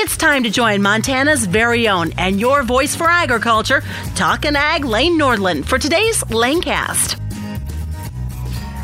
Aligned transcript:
It's 0.00 0.16
time 0.16 0.44
to 0.44 0.50
join 0.50 0.80
Montana's 0.80 1.44
very 1.44 1.88
own 1.88 2.12
and 2.18 2.38
your 2.38 2.62
voice 2.62 2.94
for 2.94 3.08
agriculture, 3.08 3.82
Talkin' 4.14 4.54
Ag 4.54 4.84
Lane 4.84 5.18
Nordlund, 5.18 5.64
for 5.64 5.76
today's 5.76 6.22
Lanecast. 6.22 7.18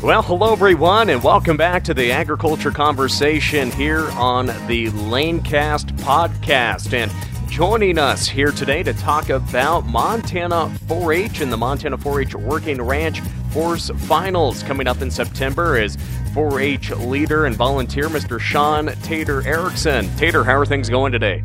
Well, 0.03 0.23
hello 0.23 0.53
everyone, 0.53 1.11
and 1.11 1.23
welcome 1.23 1.57
back 1.57 1.85
to 1.85 1.95
the 1.95 2.11
agriculture 2.11 2.73
conversation 2.73 3.71
here 3.71 4.11
on 4.17 4.47
the 4.67 4.89
Lanecast 4.89 5.97
podcast. 5.99 6.93
And 6.93 7.13
joining 7.49 7.97
us 7.97 8.27
here 8.27 8.51
today 8.51 8.83
to 8.83 8.93
talk 8.95 9.29
about 9.29 9.87
Montana 9.87 10.69
4 10.89 11.13
H 11.13 11.41
and 11.41 11.53
the 11.53 11.57
Montana 11.57 11.97
4 11.97 12.23
H 12.23 12.35
Working 12.35 12.83
Ranch 12.83 13.21
Horse 13.53 13.89
Finals 13.99 14.65
coming 14.65 14.89
up 14.89 15.01
in 15.01 15.13
September 15.13 15.79
is 15.79 15.97
4 16.35 16.61
H 16.61 16.91
leader 16.91 17.47
and 17.47 17.55
volunteer 17.55 18.09
Mr. 18.09 18.41
Shawn 18.41 18.87
Tater 19.03 19.47
Erickson. 19.47 20.09
Tater, 20.17 20.43
how 20.43 20.59
are 20.59 20.67
things 20.67 20.91
going 20.91 21.13
today? 21.13 21.45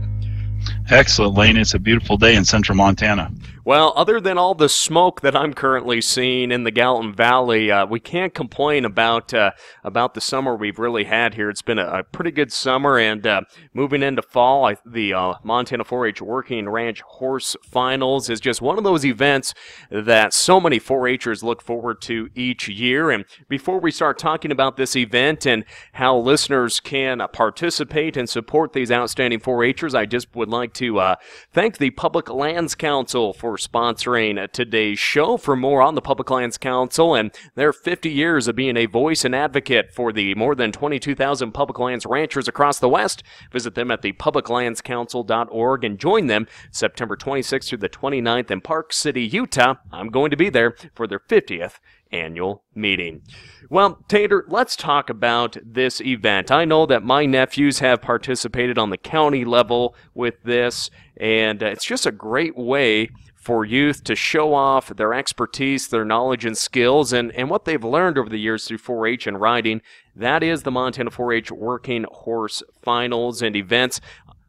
Excellent, 0.90 1.36
Lane. 1.36 1.58
It's 1.58 1.76
a 1.76 1.80
beautiful 1.80 2.18
day 2.18 2.36
in 2.36 2.44
central 2.44 2.76
Montana. 2.76 3.32
Well, 3.66 3.92
other 3.98 4.22
than 4.22 4.38
all 4.38 4.56
the 4.56 4.70
smoke 4.70 5.20
that 5.20 5.36
I'm 5.36 5.54
currently 5.54 6.00
seeing 6.00 6.50
in 6.50 6.64
the 6.64 6.72
Gallatin 6.72 7.14
Valley, 7.14 7.70
uh, 7.70 7.86
we 7.86 8.00
can't 8.00 8.34
complain 8.34 8.86
about 8.86 9.34
uh, 9.34 9.52
about 9.84 10.14
the 10.14 10.22
summer 10.22 10.56
we've 10.56 10.80
really 10.80 11.04
had 11.04 11.34
here. 11.34 11.50
It's 11.50 11.62
been 11.62 11.78
a, 11.78 12.00
a 12.00 12.04
pretty 12.04 12.32
good 12.32 12.54
summer, 12.54 12.98
and 12.98 13.28
uh, 13.28 13.42
moving 13.74 14.02
into 14.02 14.22
fall, 14.22 14.66
I, 14.66 14.78
the 14.86 15.14
uh, 15.14 15.34
Montana 15.44 15.84
4-H 15.84 16.22
Working 16.22 16.70
Ranch 16.70 17.02
Horse 17.02 17.58
Finals 17.62 18.30
is 18.30 18.40
just 18.40 18.62
one 18.62 18.78
of 18.78 18.86
those 18.86 19.06
events 19.06 19.54
that 19.92 20.34
so 20.34 20.62
many 20.62 20.80
4-Hers 20.80 21.44
look 21.44 21.62
forward 21.62 22.02
to 22.04 22.30
each 22.36 22.70
year. 22.70 23.12
And 23.12 23.26
before 23.50 23.80
we 23.80 23.92
start 23.92 24.18
talking 24.18 24.52
about 24.52 24.78
this 24.78 24.96
event 24.96 25.46
and 25.46 25.66
how 25.94 26.18
listeners 26.18 26.80
can 26.80 27.22
participate 27.34 28.16
and 28.16 28.30
support 28.30 28.72
these 28.72 28.92
outstanding 28.92 29.42
4-Hers, 29.42 29.94
I 29.94 30.06
just 30.06 30.34
would 30.34 30.50
like 30.50 30.74
to 30.76 31.00
uh, 31.00 31.16
thank 31.52 31.78
the 31.78 31.90
Public 31.90 32.30
Lands 32.30 32.74
Council 32.74 33.34
for 33.34 33.49
sponsoring 33.58 34.52
today's 34.52 35.00
show. 35.00 35.38
For 35.38 35.56
more 35.56 35.82
on 35.82 35.96
the 35.96 36.02
Public 36.02 36.30
Lands 36.30 36.58
Council 36.58 37.16
and 37.16 37.32
their 37.56 37.74
50 37.74 38.10
years 38.10 38.48
of 38.48 38.56
being 38.56 38.78
a 38.78 38.86
voice 38.86 39.26
and 39.26 39.36
advocate 39.36 39.94
for 39.94 40.12
the 40.12 40.36
more 40.36 40.56
than 40.56 40.72
22,000 40.72 41.52
public 41.52 41.80
lands 41.80 42.06
ranchers 42.06 42.48
across 42.48 42.80
the 42.80 42.90
West, 42.90 43.24
visit 43.52 43.76
them 43.76 43.92
at 43.92 44.02
the 44.02 44.14
publiclandscouncil.org 44.14 45.84
and 45.84 46.00
join 46.00 46.28
them 46.28 46.48
September 46.72 47.16
26th 47.16 47.70
through 47.70 47.78
the 47.78 47.90
29th 47.90 48.52
in 48.52 48.62
Park 48.62 48.94
City, 48.94 49.24
Utah. 49.24 49.76
I'm 49.92 50.10
going 50.10 50.32
to 50.32 50.38
be 50.38 50.50
there 50.50 50.76
for 50.94 51.08
their 51.08 51.20
50th 51.20 51.80
annual 52.12 52.64
meeting. 52.74 53.22
Well, 53.70 54.04
Tater, 54.08 54.46
let's 54.48 54.76
talk 54.76 55.10
about 55.10 55.58
this 55.64 56.02
event. 56.02 56.52
I 56.52 56.66
know 56.66 56.86
that 56.88 57.04
my 57.04 57.26
nephews 57.26 57.80
have 57.80 58.02
participated 58.02 58.78
on 58.78 58.90
the 58.90 58.98
county 58.98 59.46
level 59.46 59.96
with 60.14 60.42
this, 60.44 60.90
and 61.18 61.62
it's 61.62 61.86
just 61.86 62.08
a 62.08 62.12
great 62.12 62.58
way 62.58 63.10
for 63.40 63.66
youth 63.66 64.04
to 64.04 64.16
show 64.16 64.54
off 64.54 64.90
their 64.90 65.14
expertise, 65.14 65.88
their 65.88 66.06
knowledge 66.06 66.46
and 66.46 66.58
skills, 66.58 67.14
and, 67.14 67.32
and 67.32 67.50
what 67.50 67.66
they've 67.66 67.84
learned 67.84 68.18
over 68.18 68.30
the 68.30 68.40
years 68.40 68.66
through 68.66 68.78
4 68.78 69.08
H 69.08 69.28
and 69.28 69.40
riding. 69.40 69.82
That 70.16 70.44
is 70.44 70.64
the 70.64 70.72
Montana 70.72 71.12
4 71.12 71.34
H 71.34 71.52
Working 71.52 72.06
Horse 72.12 72.62
Finals 72.82 73.42
and 73.42 73.56
events. 73.56 74.02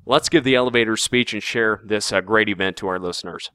Let's 0.06 0.28
give 0.28 0.44
the 0.44 0.56
elevator 0.56 0.96
speech 0.96 1.32
and 1.32 1.42
share 1.42 1.80
this 1.84 2.12
uh, 2.12 2.20
great 2.20 2.48
event 2.48 2.76
to 2.78 2.88
our 2.88 2.98
listeners. 2.98 3.50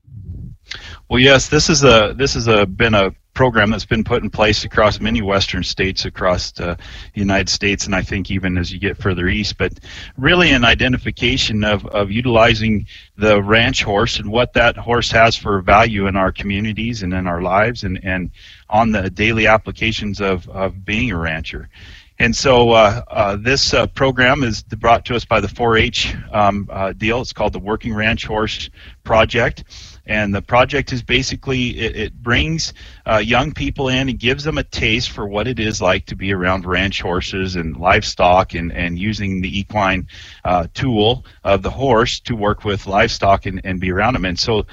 Well, 1.09 1.19
yes, 1.19 1.49
this 1.49 1.69
is 1.69 1.83
a 1.83 2.13
this 2.17 2.33
has 2.33 2.47
a, 2.47 2.65
been 2.65 2.93
a 2.93 3.11
program 3.35 3.69
that's 3.69 3.85
been 3.85 4.03
put 4.03 4.23
in 4.23 4.29
place 4.31 4.63
across 4.63 4.99
many 4.99 5.21
western 5.21 5.63
states 5.63 6.05
across 6.05 6.51
the 6.51 6.77
United 7.13 7.49
States, 7.49 7.85
and 7.85 7.93
I 7.93 8.01
think 8.01 8.31
even 8.31 8.57
as 8.57 8.73
you 8.73 8.79
get 8.79 8.97
further 8.97 9.27
east. 9.27 9.57
But 9.59 9.73
really, 10.17 10.49
an 10.51 10.65
identification 10.65 11.63
of, 11.63 11.85
of 11.85 12.09
utilizing 12.09 12.87
the 13.17 13.43
ranch 13.43 13.83
horse 13.83 14.17
and 14.17 14.31
what 14.31 14.53
that 14.53 14.75
horse 14.77 15.11
has 15.11 15.35
for 15.35 15.61
value 15.61 16.07
in 16.07 16.15
our 16.15 16.31
communities 16.31 17.03
and 17.03 17.13
in 17.13 17.27
our 17.27 17.41
lives, 17.41 17.83
and, 17.83 17.99
and 18.03 18.31
on 18.69 18.91
the 18.91 19.09
daily 19.11 19.45
applications 19.45 20.19
of, 20.19 20.49
of 20.49 20.83
being 20.83 21.11
a 21.11 21.17
rancher. 21.17 21.69
And 22.17 22.33
so 22.33 22.71
uh, 22.71 23.01
uh, 23.09 23.35
this 23.35 23.73
uh, 23.73 23.87
program 23.87 24.43
is 24.43 24.63
brought 24.63 25.03
to 25.05 25.15
us 25.15 25.25
by 25.25 25.41
the 25.41 25.47
4-H 25.47 26.15
um, 26.31 26.69
uh, 26.71 26.93
deal. 26.93 27.19
It's 27.19 27.33
called 27.33 27.51
the 27.51 27.59
Working 27.59 27.93
Ranch 27.93 28.25
Horse 28.25 28.69
Project 29.03 29.65
and 30.07 30.33
the 30.33 30.41
project 30.41 30.91
is 30.91 31.01
basically 31.01 31.77
it, 31.79 31.95
it 31.95 32.23
brings 32.23 32.73
uh, 33.05 33.17
young 33.17 33.51
people 33.51 33.89
in 33.89 34.09
and 34.09 34.19
gives 34.19 34.43
them 34.43 34.57
a 34.57 34.63
taste 34.63 35.11
for 35.11 35.27
what 35.27 35.47
it 35.47 35.59
is 35.59 35.81
like 35.81 36.05
to 36.05 36.15
be 36.15 36.33
around 36.33 36.65
ranch 36.65 37.01
horses 37.01 37.55
and 37.55 37.77
livestock 37.77 38.53
and, 38.53 38.71
and 38.71 38.99
using 38.99 39.41
the 39.41 39.59
equine 39.59 40.07
uh, 40.43 40.67
tool 40.73 41.25
of 41.43 41.61
the 41.61 41.69
horse 41.69 42.19
to 42.19 42.35
work 42.35 42.63
with 42.63 42.87
livestock 42.87 43.45
and, 43.45 43.61
and 43.63 43.79
be 43.79 43.91
around 43.91 44.13
them 44.13 44.25
and 44.25 44.39
so 44.39 44.65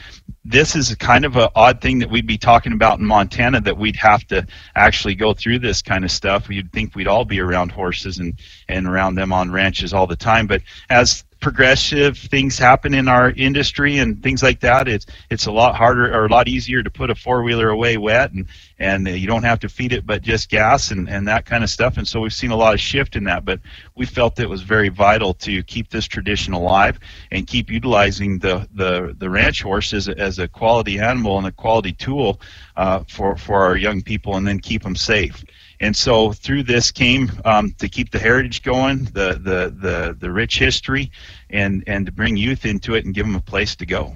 this 0.44 0.74
is 0.74 0.94
kind 0.96 1.24
of 1.24 1.36
an 1.36 1.48
odd 1.54 1.80
thing 1.80 1.98
that 2.00 2.10
we'd 2.10 2.26
be 2.26 2.38
talking 2.38 2.72
about 2.72 2.98
in 2.98 3.04
Montana 3.04 3.60
that 3.60 3.78
we'd 3.78 3.96
have 3.96 4.26
to 4.28 4.46
actually 4.74 5.14
go 5.14 5.32
through 5.32 5.60
this 5.60 5.82
kind 5.82 6.04
of 6.04 6.10
stuff. 6.10 6.50
You'd 6.50 6.72
think 6.72 6.94
we'd 6.94 7.06
all 7.06 7.24
be 7.24 7.40
around 7.40 7.70
horses 7.70 8.18
and, 8.18 8.38
and 8.68 8.86
around 8.86 9.14
them 9.14 9.32
on 9.32 9.52
ranches 9.52 9.92
all 9.92 10.06
the 10.06 10.16
time. 10.16 10.48
But 10.48 10.62
as 10.90 11.24
progressive 11.42 12.16
things 12.16 12.56
happen 12.56 12.94
in 12.94 13.08
our 13.08 13.32
industry 13.32 13.98
and 13.98 14.22
things 14.22 14.42
like 14.42 14.60
that, 14.60 14.88
it's 14.88 15.04
it's 15.28 15.46
a 15.46 15.52
lot 15.52 15.74
harder 15.74 16.14
or 16.14 16.26
a 16.26 16.28
lot 16.28 16.48
easier 16.48 16.82
to 16.82 16.90
put 16.90 17.10
a 17.10 17.14
four 17.14 17.42
wheeler 17.42 17.68
away 17.68 17.98
wet 17.98 18.32
and 18.32 18.46
and 18.78 19.06
uh, 19.06 19.10
you 19.10 19.26
don't 19.26 19.42
have 19.42 19.60
to 19.60 19.68
feed 19.68 19.92
it 19.92 20.06
but 20.06 20.22
just 20.22 20.48
gas 20.48 20.92
and 20.92 21.10
and 21.10 21.28
that 21.28 21.44
kind 21.44 21.64
of 21.64 21.68
stuff. 21.68 21.98
And 21.98 22.06
so 22.06 22.20
we've 22.20 22.32
seen 22.32 22.52
a 22.52 22.56
lot 22.56 22.72
of 22.72 22.80
shift 22.80 23.16
in 23.16 23.24
that, 23.24 23.44
but 23.44 23.60
we 23.96 24.06
felt 24.06 24.38
it 24.38 24.48
was 24.48 24.62
very 24.62 24.88
vital 24.88 25.34
to 25.34 25.62
keep 25.64 25.90
this 25.90 26.06
tradition 26.06 26.54
alive 26.54 26.98
and 27.32 27.46
keep 27.46 27.68
utilizing 27.68 28.38
the 28.38 28.66
the 28.74 29.14
the 29.18 29.28
ranch 29.28 29.62
horse 29.62 29.92
as 29.92 30.08
a, 30.08 30.16
as 30.18 30.38
a 30.38 30.46
quality 30.46 31.00
animal 31.00 31.38
and 31.38 31.46
a 31.46 31.52
quality 31.52 31.92
tool 31.92 32.40
uh, 32.76 33.04
for 33.08 33.36
for 33.36 33.62
our 33.62 33.76
young 33.76 34.02
people, 34.02 34.36
and 34.36 34.46
then 34.46 34.58
keep 34.58 34.82
them 34.82 34.96
safe. 34.96 35.44
And 35.82 35.96
so 35.96 36.32
through 36.32 36.62
this 36.62 36.92
came 36.92 37.30
um, 37.44 37.72
to 37.78 37.88
keep 37.88 38.12
the 38.12 38.18
heritage 38.20 38.62
going, 38.62 39.04
the, 39.06 39.32
the, 39.32 39.74
the, 39.76 40.16
the 40.18 40.30
rich 40.30 40.60
history, 40.60 41.10
and, 41.50 41.82
and 41.88 42.06
to 42.06 42.12
bring 42.12 42.36
youth 42.36 42.64
into 42.64 42.94
it 42.94 43.04
and 43.04 43.12
give 43.12 43.26
them 43.26 43.34
a 43.34 43.40
place 43.40 43.74
to 43.76 43.84
go. 43.84 44.14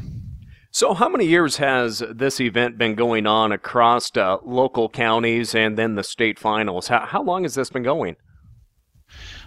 So, 0.70 0.94
how 0.94 1.08
many 1.08 1.26
years 1.26 1.56
has 1.56 2.04
this 2.08 2.38
event 2.38 2.78
been 2.78 2.94
going 2.94 3.26
on 3.26 3.50
across 3.50 4.16
uh, 4.16 4.36
local 4.44 4.88
counties 4.88 5.54
and 5.54 5.76
then 5.76 5.96
the 5.96 6.04
state 6.04 6.38
finals? 6.38 6.86
How, 6.86 7.04
how 7.04 7.22
long 7.22 7.42
has 7.42 7.54
this 7.54 7.70
been 7.70 7.82
going? 7.82 8.16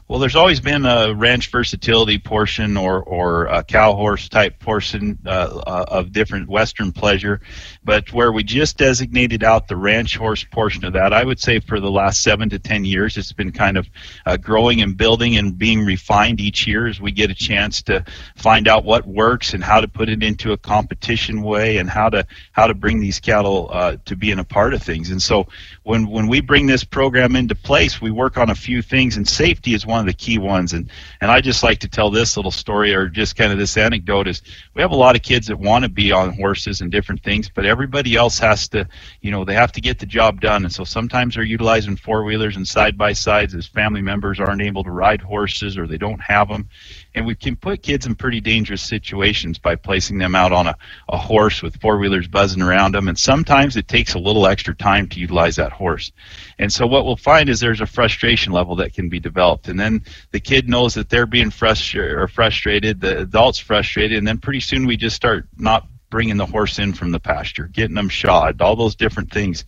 Well, 0.10 0.18
there's 0.18 0.36
always 0.36 0.60
been 0.60 0.88
a 0.88 1.14
ranch 1.14 1.52
versatility 1.52 2.18
portion 2.18 2.78
or, 2.78 3.04
or 3.04 3.46
a 3.46 3.64
cow 3.64 3.94
horse 3.94 4.28
type 4.28 4.58
portion 4.58 5.20
uh, 5.24 5.30
uh, 5.68 5.86
of 5.88 6.12
different 6.12 6.50
Western 6.50 6.92
pleasure, 6.92 7.42
but 7.84 8.12
where 8.12 8.32
we 8.32 8.42
just 8.42 8.76
designated 8.76 9.44
out 9.44 9.68
the 9.68 9.76
ranch 9.76 10.18
horse 10.18 10.44
portion 10.44 10.84
of 10.84 10.94
that, 10.94 11.14
I 11.14 11.24
would 11.24 11.40
say 11.40 11.60
for 11.60 11.80
the 11.80 11.92
last 11.92 12.24
seven 12.24 12.50
to 12.50 12.58
ten 12.58 12.86
years, 12.86 13.18
it's 13.18 13.34
been 13.34 13.52
kind 13.52 13.78
of 13.78 13.88
uh, 14.26 14.38
growing 14.38 14.82
and 14.82 14.98
building 14.98 15.38
and 15.38 15.56
being 15.56 15.86
refined 15.86 16.42
each 16.42 16.66
year 16.66 16.88
as 16.88 17.00
we 17.00 17.12
get 17.12 17.30
a 17.30 17.36
chance 17.36 17.84
to 17.84 18.04
find 18.36 18.68
out 18.68 18.86
what 18.86 19.06
works 19.06 19.54
and 19.54 19.64
how 19.64 19.80
to 19.80 19.88
put 19.88 20.10
it 20.10 20.24
into 20.24 20.54
a 20.54 20.58
competition 20.58 21.44
way 21.44 21.78
and 21.78 21.88
how 21.88 22.10
to 22.10 22.26
how 22.52 22.66
to 22.66 22.74
bring 22.74 23.00
these 23.00 23.20
cattle 23.20 23.70
uh, 23.72 23.98
to 24.06 24.16
being 24.16 24.40
a 24.40 24.44
part 24.44 24.74
of 24.74 24.82
things. 24.82 25.12
And 25.12 25.22
so 25.22 25.50
when 25.84 26.10
when 26.10 26.28
we 26.28 26.42
bring 26.42 26.66
this 26.66 26.84
program 26.84 27.36
into 27.36 27.54
place, 27.54 28.02
we 28.02 28.10
work 28.10 28.40
on 28.40 28.50
a 28.50 28.56
few 28.56 28.82
things, 28.82 29.16
and 29.16 29.28
safety 29.28 29.76
is 29.76 29.86
one 29.86 29.99
one 30.00 30.08
of 30.08 30.14
the 30.16 30.18
key 30.18 30.38
ones. 30.38 30.72
And 30.72 30.90
and 31.20 31.30
I 31.30 31.42
just 31.42 31.62
like 31.62 31.80
to 31.80 31.90
tell 31.90 32.10
this 32.10 32.38
little 32.38 32.52
story 32.52 32.94
or 32.96 33.10
just 33.10 33.36
kind 33.36 33.52
of 33.52 33.60
this 33.60 33.76
anecdote 33.76 34.30
is 34.30 34.42
we 34.74 34.82
have 34.82 34.92
a 34.92 34.96
lot 34.96 35.18
of 35.18 35.22
kids 35.22 35.48
that 35.48 35.60
want 35.60 35.84
to 35.84 35.90
be 35.90 36.14
on 36.14 36.34
horses 36.34 36.80
and 36.80 36.90
different 36.90 37.22
things, 37.22 37.50
but 37.54 37.66
everybody 37.66 38.16
else 38.16 38.40
has 38.40 38.70
to, 38.70 38.88
you 39.20 39.30
know, 39.30 39.44
they 39.44 39.54
have 39.54 39.74
to 39.74 39.82
get 39.82 40.00
the 40.00 40.06
job 40.06 40.40
done. 40.40 40.64
And 40.64 40.72
so 40.72 40.86
sometimes 40.86 41.36
they're 41.36 41.44
utilizing 41.44 41.98
four 41.98 42.24
wheelers 42.24 42.56
and 42.56 42.66
side 42.66 42.98
by 42.98 43.12
sides 43.12 43.54
as 43.54 43.68
family 43.68 44.02
members 44.02 44.40
aren't 44.40 44.62
able 44.62 44.86
to 44.86 44.92
ride 44.92 45.22
horses 45.22 45.78
or 45.78 45.86
they 45.86 45.98
don't 45.98 46.22
have 46.22 46.48
them 46.48 46.70
and 47.16 47.26
we 47.26 47.36
can 47.36 47.56
put 47.56 47.82
kids 47.82 48.06
in 48.06 48.16
pretty 48.16 48.42
dangerous 48.42 48.82
situations 48.82 49.58
by 49.58 49.76
placing 49.76 50.18
them 50.18 50.36
out 50.36 50.52
on 50.52 50.68
a, 50.68 50.76
a 51.10 51.18
horse 51.18 51.62
with 51.62 51.80
four 51.82 51.98
wheelers 51.98 52.28
buzzing 52.28 52.62
around 52.62 52.94
them. 52.94 53.08
And 53.08 53.18
sometimes 53.18 53.76
it 53.76 53.88
takes 53.88 54.14
a 54.14 54.20
little 54.20 54.48
extra 54.48 54.76
time 54.76 55.08
to 55.10 55.20
utilize 55.20 55.56
that 55.56 55.72
horse. 55.72 56.12
And 56.60 56.72
so 56.72 56.86
what 56.86 57.06
we'll 57.06 57.16
find 57.16 57.50
is 57.50 57.60
there's 57.60 57.82
a 57.82 57.86
frustration 57.86 58.54
level 58.54 58.76
that 58.78 58.94
can 58.94 59.10
be 59.10 59.20
developed. 59.20 59.68
And 59.68 59.80
then 59.80 60.04
the 60.32 60.40
kid 60.40 60.70
knows 60.70 60.94
that 60.94 61.10
they're 61.10 61.26
being 61.26 61.50
frustrated 61.50 62.16
or 62.16 62.28
frustrated 62.28 63.02
the 63.02 63.20
adult's 63.20 63.60
frustrated 63.60 64.18
and 64.18 64.28
then 64.28 64.38
pretty 64.38 64.60
soon 64.60 64.86
we 64.86 64.98
just 64.98 65.16
start 65.16 65.48
not 65.58 65.88
bringing 66.10 66.38
the 66.38 66.46
horse 66.46 66.80
in 66.80 66.94
from 66.94 67.12
the 67.12 67.20
pasture, 67.20 67.68
getting 67.68 67.96
them 67.96 68.10
shod, 68.10 68.62
all 68.62 68.76
those 68.76 68.96
different 68.96 69.32
things. 69.32 69.66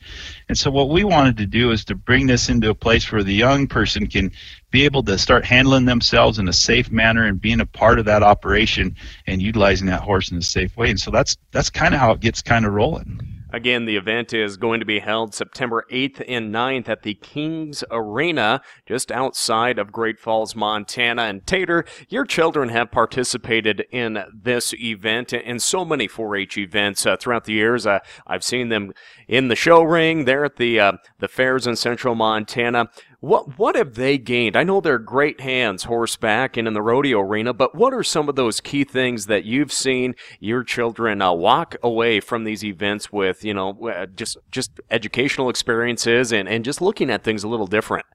And 0.50 0.58
so 0.58 0.72
what 0.72 0.90
we 0.90 1.04
wanted 1.04 1.38
to 1.38 1.46
do 1.46 1.72
is 1.72 1.86
to 1.86 1.96
bring 1.96 2.28
this 2.28 2.50
into 2.50 2.70
a 2.70 2.76
place 2.76 3.12
where 3.12 3.24
the 3.24 3.34
young 3.34 3.68
person 3.68 4.08
can 4.08 4.32
be 4.72 4.86
able 4.86 5.04
to 5.04 5.18
start 5.18 5.46
handling 5.46 5.86
themselves 5.86 6.40
in 6.40 6.48
a 6.48 6.54
safe 6.54 6.90
manner 6.90 7.26
and 7.26 7.40
being 7.40 7.60
a 7.60 7.66
part 7.66 8.00
of 8.00 8.06
that 8.06 8.24
operation 8.24 8.96
and 9.28 9.42
utilizing 9.42 9.88
that 9.88 10.02
horse 10.02 10.32
in 10.32 10.38
a 10.38 10.42
safe 10.42 10.76
way. 10.78 10.90
And 10.90 11.00
so 11.00 11.12
that's 11.12 11.38
that's 11.52 11.70
kind 11.70 11.94
of 11.94 12.00
how 12.00 12.12
it 12.12 12.22
gets 12.22 12.42
kind 12.42 12.66
of 12.66 12.74
rolling. 12.74 13.20
Again, 13.54 13.84
the 13.84 13.98
event 13.98 14.34
is 14.34 14.56
going 14.56 14.80
to 14.80 14.86
be 14.86 15.00
held 15.00 15.36
September 15.36 15.86
8th 15.92 16.24
and 16.26 16.56
9th 16.56 16.88
at 16.88 17.02
the 17.02 17.16
Kings 17.16 17.84
Arena, 17.92 18.62
just 18.86 19.12
outside 19.12 19.78
of 19.78 19.92
Great 19.92 20.20
Falls, 20.20 20.56
Montana. 20.56 21.24
And 21.24 21.46
Tater, 21.46 21.84
your 22.08 22.24
children 22.24 22.70
have 22.70 22.92
participated 22.92 23.86
in 23.92 24.24
this 24.34 24.74
event 24.76 25.34
and 25.34 25.62
so 25.62 25.84
many 25.84 26.08
4 26.08 26.38
H 26.38 26.58
events 26.58 27.06
uh, 27.06 27.18
throughout 27.18 27.44
the 27.44 27.54
years. 27.54 27.86
Uh, 27.86 28.00
I've 28.26 28.44
seen 28.44 28.70
them 28.70 28.94
in 29.28 29.50
the 29.50 29.56
show 29.58 29.84
ring, 29.84 30.24
there 30.24 30.46
at 30.46 30.56
the, 30.56 30.80
uh, 30.80 30.92
the 31.20 31.28
fairs 31.28 31.68
in 31.68 31.76
central 31.76 32.16
Montana. 32.16 32.90
What 33.22 33.60
what 33.60 33.76
have 33.76 33.94
they 33.94 34.18
gained? 34.18 34.56
I 34.56 34.64
know 34.64 34.82
they're 34.82 34.98
great 34.98 35.42
hands 35.42 35.84
horseback 35.84 36.58
and 36.58 36.68
in 36.68 36.74
the 36.74 36.82
rodeo 36.82 37.20
arena, 37.20 37.54
but 37.54 37.76
what 37.76 37.94
are 37.94 38.02
some 38.02 38.28
of 38.28 38.36
those 38.36 38.60
key 38.60 38.84
things 38.84 39.28
that 39.28 39.46
you've 39.46 39.72
seen 39.72 40.16
your 40.40 40.64
children 40.64 41.22
uh, 41.22 41.32
walk 41.32 41.76
away 41.84 42.20
from 42.20 42.46
these 42.46 42.64
events 42.64 43.12
with? 43.12 43.46
You 43.46 43.54
know, 43.54 43.78
uh, 43.88 44.08
just 44.08 44.38
just 44.50 44.80
educational 44.90 45.50
experiences 45.50 46.34
and 46.34 46.50
and 46.50 46.66
just 46.66 46.82
looking 46.82 47.12
at 47.12 47.24
things 47.24 47.44
a 47.44 47.48
little 47.48 47.68
different. 47.68 48.08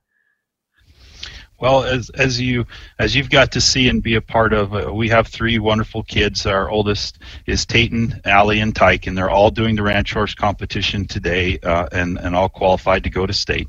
Well, 1.59 1.85
as 1.85 2.11
as 2.11 2.39
you 2.39 2.67
as 2.99 3.17
you've 3.17 3.31
got 3.31 3.51
to 3.53 3.61
see 3.63 3.89
and 3.89 4.03
be 4.03 4.15
a 4.15 4.21
part 4.21 4.53
of, 4.53 4.75
uh, 4.75 4.93
we 4.93 5.09
have 5.09 5.27
three 5.27 5.59
wonderful 5.59 6.03
kids. 6.03 6.45
Our 6.45 6.69
oldest 6.69 7.19
is 7.47 7.65
Tayton, 7.65 8.21
Allie, 8.27 8.61
and 8.61 8.77
Tyke, 8.77 9.07
and 9.07 9.17
they're 9.17 9.31
all 9.31 9.51
doing 9.51 9.75
the 9.75 9.83
ranch 9.83 10.13
horse 10.13 10.35
competition 10.35 11.07
today, 11.07 11.59
uh, 11.61 11.89
and 11.93 12.19
and 12.19 12.37
all 12.37 12.51
qualified 12.51 13.05
to 13.05 13.11
go 13.11 13.25
to 13.25 13.33
state. 13.33 13.69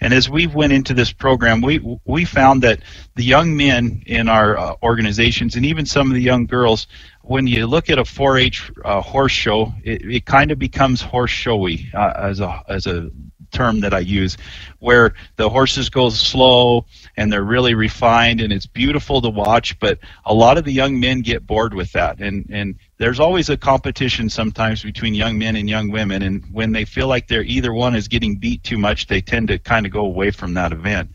And 0.00 0.14
as 0.14 0.30
we 0.30 0.46
went 0.46 0.72
into 0.72 0.94
this 0.94 1.12
program, 1.12 1.60
we 1.60 1.98
we 2.06 2.24
found 2.24 2.62
that 2.62 2.80
the 3.14 3.24
young 3.24 3.54
men 3.54 4.02
in 4.06 4.28
our 4.28 4.56
uh, 4.56 4.74
organizations 4.82 5.54
and 5.54 5.66
even 5.66 5.84
some 5.84 6.08
of 6.08 6.14
the 6.14 6.22
young 6.22 6.46
girls, 6.46 6.86
when 7.22 7.46
you 7.46 7.66
look 7.66 7.90
at 7.90 7.98
a 7.98 8.04
4-H 8.04 8.70
uh, 8.84 9.02
horse 9.02 9.32
show, 9.32 9.72
it, 9.84 10.02
it 10.02 10.24
kind 10.24 10.50
of 10.50 10.58
becomes 10.58 11.02
horse 11.02 11.30
showy 11.30 11.90
uh, 11.92 12.12
as 12.16 12.40
a 12.40 12.62
as 12.68 12.86
a 12.86 13.10
term 13.50 13.80
that 13.80 13.94
I 13.94 14.00
use, 14.00 14.36
where 14.78 15.14
the 15.36 15.48
horses 15.48 15.88
go 15.90 16.10
slow 16.10 16.84
and 17.16 17.32
they're 17.32 17.42
really 17.42 17.74
refined 17.74 18.40
and 18.40 18.52
it's 18.52 18.66
beautiful 18.66 19.20
to 19.22 19.28
watch. 19.28 19.78
But 19.78 19.98
a 20.24 20.34
lot 20.34 20.58
of 20.58 20.64
the 20.64 20.72
young 20.72 20.98
men 21.00 21.20
get 21.22 21.46
bored 21.46 21.74
with 21.74 21.92
that, 21.92 22.20
and 22.20 22.46
and 22.50 22.76
there's 22.98 23.20
always 23.20 23.48
a 23.48 23.56
competition 23.56 24.28
sometimes 24.28 24.82
between 24.82 25.14
young 25.14 25.38
men 25.38 25.56
and 25.56 25.68
young 25.68 25.90
women, 25.90 26.22
and 26.22 26.44
when 26.52 26.72
they 26.72 26.84
feel 26.84 27.06
like 27.06 27.28
they're 27.28 27.42
either 27.42 27.72
one 27.72 27.94
is 27.94 28.08
getting 28.08 28.36
beat 28.36 28.62
too 28.64 28.78
much, 28.78 29.06
they 29.06 29.20
tend 29.20 29.48
to 29.48 29.58
kind 29.58 29.86
of 29.86 29.92
go 29.92 30.04
away 30.04 30.30
from 30.30 30.54
that 30.54 30.72
event. 30.72 31.10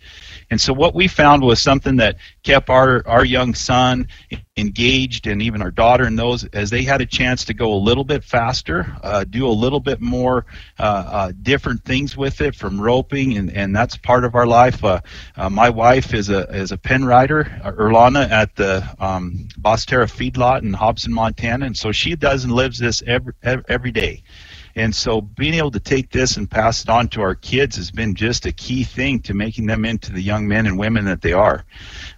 And 0.53 0.61
so 0.61 0.71
what 0.71 0.94
we 0.94 1.07
found 1.07 1.41
was 1.41 1.59
something 1.59 1.95
that 1.95 2.17
kept 2.44 2.69
our, 2.69 3.01
our 3.07 3.25
young 3.25 3.55
son 3.55 4.07
engaged 4.55 5.25
and 5.25 5.41
even 5.41 5.63
our 5.63 5.71
daughter 5.71 6.03
and 6.03 6.17
those 6.17 6.44
as 6.53 6.69
they 6.69 6.83
had 6.83 7.01
a 7.01 7.07
chance 7.07 7.44
to 7.45 7.55
go 7.55 7.73
a 7.73 7.81
little 7.81 8.03
bit 8.03 8.23
faster, 8.23 8.95
uh, 9.01 9.23
do 9.23 9.47
a 9.47 9.50
little 9.50 9.79
bit 9.79 10.00
more 10.00 10.45
uh, 10.77 10.83
uh, 10.83 11.31
different 11.41 11.83
things 11.85 12.15
with 12.15 12.39
it 12.39 12.53
from 12.53 12.79
roping 12.79 13.35
and, 13.35 13.51
and 13.51 13.75
that's 13.75 13.97
part 13.97 14.23
of 14.23 14.35
our 14.35 14.45
life. 14.45 14.83
Uh, 14.83 15.01
uh, 15.38 15.50
my 15.50 15.71
wife 15.71 16.13
is 16.13 16.29
a 16.29 16.44
is 16.55 16.71
a 16.71 16.77
pen 16.77 17.03
rider, 17.03 17.45
Erlana, 17.65 18.29
at 18.29 18.55
the 18.55 18.88
um, 19.00 19.47
Bostera 19.59 20.05
feedlot 20.05 20.61
in 20.61 20.71
Hobson, 20.71 21.11
Montana, 21.11 21.65
and 21.65 21.75
so 21.75 21.91
she 21.91 22.15
does 22.15 22.44
and 22.44 22.53
lives 22.53 22.77
this 22.77 23.01
every 23.07 23.33
every 23.44 23.91
day. 23.91 24.21
And 24.75 24.95
so 24.95 25.21
being 25.21 25.53
able 25.53 25.69
to 25.71 25.79
take 25.79 26.09
this 26.09 26.37
and 26.37 26.49
pass 26.49 26.83
it 26.83 26.89
on 26.89 27.07
to 27.09 27.21
our 27.21 27.35
kids 27.35 27.75
has 27.75 27.91
been 27.91 28.15
just 28.15 28.47
a 28.47 28.51
key 28.51 28.83
thing 28.83 29.19
to 29.21 29.35
making 29.35 29.67
them 29.67 29.85
into 29.85 30.11
the 30.11 30.21
young 30.21 30.47
men 30.47 30.65
and 30.65 30.79
women 30.79 31.05
that 31.05 31.21
they 31.21 31.33
are. 31.33 31.63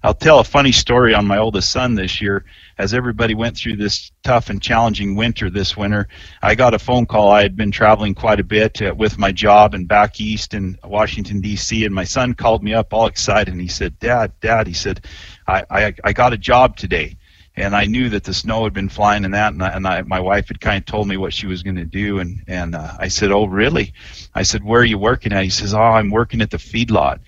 I'll 0.03 0.13
tell 0.13 0.39
a 0.39 0.43
funny 0.43 0.71
story 0.71 1.13
on 1.13 1.27
my 1.27 1.37
oldest 1.37 1.69
son 1.69 1.95
this 1.95 2.21
year. 2.21 2.45
As 2.77 2.93
everybody 2.93 3.35
went 3.35 3.57
through 3.57 3.77
this 3.77 4.11
tough 4.23 4.49
and 4.49 4.61
challenging 4.61 5.15
winter 5.15 5.49
this 5.49 5.75
winter, 5.75 6.07
I 6.41 6.55
got 6.55 6.73
a 6.73 6.79
phone 6.79 7.05
call. 7.05 7.29
I 7.29 7.41
had 7.41 7.55
been 7.57 7.71
traveling 7.71 8.15
quite 8.15 8.39
a 8.39 8.43
bit 8.43 8.81
uh, 8.81 8.93
with 8.95 9.17
my 9.17 9.31
job 9.31 9.73
and 9.73 9.87
back 9.87 10.19
east 10.21 10.53
in 10.53 10.77
Washington, 10.83 11.41
D.C., 11.41 11.85
and 11.85 11.95
my 11.95 12.03
son 12.03 12.33
called 12.33 12.63
me 12.63 12.73
up 12.73 12.93
all 12.93 13.07
excited 13.07 13.53
and 13.53 13.61
he 13.61 13.67
said, 13.67 13.99
Dad, 13.99 14.31
Dad, 14.41 14.67
he 14.67 14.73
said, 14.73 15.05
I, 15.47 15.63
I, 15.69 15.93
I 16.03 16.13
got 16.13 16.33
a 16.33 16.37
job 16.37 16.77
today 16.77 17.17
and 17.57 17.75
I 17.75 17.85
knew 17.85 18.09
that 18.09 18.23
the 18.23 18.33
snow 18.33 18.63
had 18.65 18.73
been 18.73 18.89
flying 18.89 19.23
and 19.23 19.33
that, 19.33 19.53
and, 19.53 19.63
I, 19.63 19.69
and 19.69 19.87
I, 19.87 20.01
my 20.01 20.19
wife 20.19 20.49
had 20.49 20.59
kind 20.59 20.77
of 20.77 20.85
told 20.85 21.07
me 21.07 21.17
what 21.17 21.33
she 21.33 21.47
was 21.47 21.63
going 21.63 21.77
to 21.77 21.85
do, 21.85 22.19
and 22.19 22.43
and 22.47 22.75
uh, 22.75 22.93
I 22.99 23.07
said, 23.07 23.31
"Oh, 23.31 23.45
really?" 23.45 23.93
I 24.33 24.43
said, 24.43 24.63
"Where 24.63 24.81
are 24.81 24.85
you 24.85 24.97
working 24.97 25.31
at?" 25.31 25.43
He 25.43 25.49
says, 25.49 25.73
"Oh, 25.73 25.79
I'm 25.79 26.09
working 26.09 26.41
at 26.41 26.51
the 26.51 26.57
feedlot." 26.57 27.19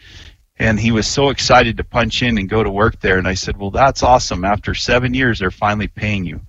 And 0.59 0.79
he 0.79 0.91
was 0.91 1.05
so 1.05 1.29
excited 1.29 1.77
to 1.77 1.83
punch 1.83 2.23
in 2.23 2.37
and 2.39 2.49
go 2.49 2.63
to 2.63 2.69
work 2.69 2.99
there, 2.99 3.17
and 3.17 3.27
I 3.27 3.35
said, 3.35 3.57
"Well, 3.57 3.71
that's 3.71 4.03
awesome. 4.03 4.43
After 4.43 4.73
seven 4.73 5.13
years, 5.13 5.39
they're 5.39 5.51
finally 5.51 5.87
paying 5.87 6.25
you." 6.25 6.41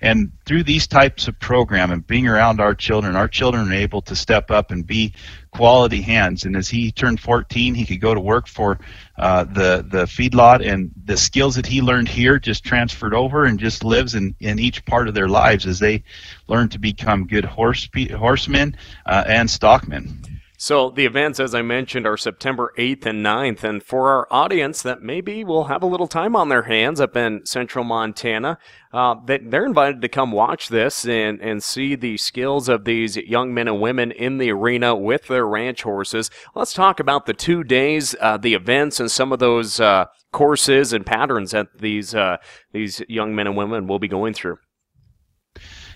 And 0.00 0.30
through 0.46 0.62
these 0.62 0.86
types 0.86 1.26
of 1.26 1.38
program 1.40 1.90
and 1.90 2.06
being 2.06 2.28
around 2.28 2.60
our 2.60 2.74
children, 2.74 3.16
our 3.16 3.26
children 3.26 3.70
are 3.70 3.74
able 3.74 4.00
to 4.02 4.14
step 4.14 4.50
up 4.50 4.70
and 4.70 4.86
be 4.86 5.12
quality 5.50 6.00
hands. 6.00 6.44
And 6.44 6.56
as 6.56 6.68
he 6.68 6.92
turned 6.92 7.20
14, 7.20 7.74
he 7.74 7.84
could 7.84 8.00
go 8.00 8.14
to 8.14 8.20
work 8.20 8.46
for 8.46 8.78
uh, 9.16 9.44
the 9.44 9.84
the 9.88 10.04
feedlot, 10.04 10.64
and 10.64 10.92
the 11.04 11.16
skills 11.16 11.56
that 11.56 11.66
he 11.66 11.82
learned 11.82 12.08
here 12.08 12.38
just 12.38 12.64
transferred 12.64 13.14
over 13.14 13.44
and 13.44 13.58
just 13.58 13.82
lives 13.82 14.14
in, 14.14 14.34
in 14.38 14.58
each 14.60 14.84
part 14.84 15.08
of 15.08 15.14
their 15.14 15.28
lives 15.28 15.66
as 15.66 15.80
they 15.80 16.04
learn 16.46 16.68
to 16.68 16.78
become 16.78 17.26
good 17.26 17.44
horse 17.44 17.88
horsemen 18.16 18.76
uh, 19.06 19.24
and 19.26 19.50
stockmen. 19.50 20.37
So 20.60 20.90
the 20.90 21.06
events, 21.06 21.38
as 21.38 21.54
I 21.54 21.62
mentioned, 21.62 22.04
are 22.04 22.16
September 22.16 22.72
8th 22.76 23.06
and 23.06 23.24
9th. 23.24 23.62
And 23.62 23.80
for 23.80 24.10
our 24.10 24.26
audience 24.28 24.82
that 24.82 25.00
maybe 25.00 25.44
will 25.44 25.66
have 25.66 25.84
a 25.84 25.86
little 25.86 26.08
time 26.08 26.34
on 26.34 26.48
their 26.48 26.64
hands 26.64 27.00
up 27.00 27.16
in 27.16 27.46
central 27.46 27.84
Montana, 27.84 28.58
uh, 28.92 29.14
that 29.26 29.52
they're 29.52 29.64
invited 29.64 30.02
to 30.02 30.08
come 30.08 30.32
watch 30.32 30.68
this 30.68 31.06
and, 31.06 31.40
and 31.40 31.62
see 31.62 31.94
the 31.94 32.16
skills 32.16 32.68
of 32.68 32.84
these 32.84 33.16
young 33.16 33.54
men 33.54 33.68
and 33.68 33.80
women 33.80 34.10
in 34.10 34.38
the 34.38 34.50
arena 34.50 34.96
with 34.96 35.28
their 35.28 35.46
ranch 35.46 35.84
horses. 35.84 36.28
Let's 36.56 36.72
talk 36.72 36.98
about 36.98 37.26
the 37.26 37.34
two 37.34 37.62
days, 37.62 38.16
uh, 38.20 38.36
the 38.36 38.54
events, 38.54 38.98
and 38.98 39.08
some 39.08 39.32
of 39.32 39.38
those 39.38 39.78
uh, 39.78 40.06
courses 40.32 40.92
and 40.92 41.06
patterns 41.06 41.52
that 41.52 41.78
these 41.78 42.16
uh, 42.16 42.38
these 42.72 43.00
young 43.08 43.32
men 43.32 43.46
and 43.46 43.56
women 43.56 43.86
will 43.86 44.00
be 44.00 44.08
going 44.08 44.34
through. 44.34 44.58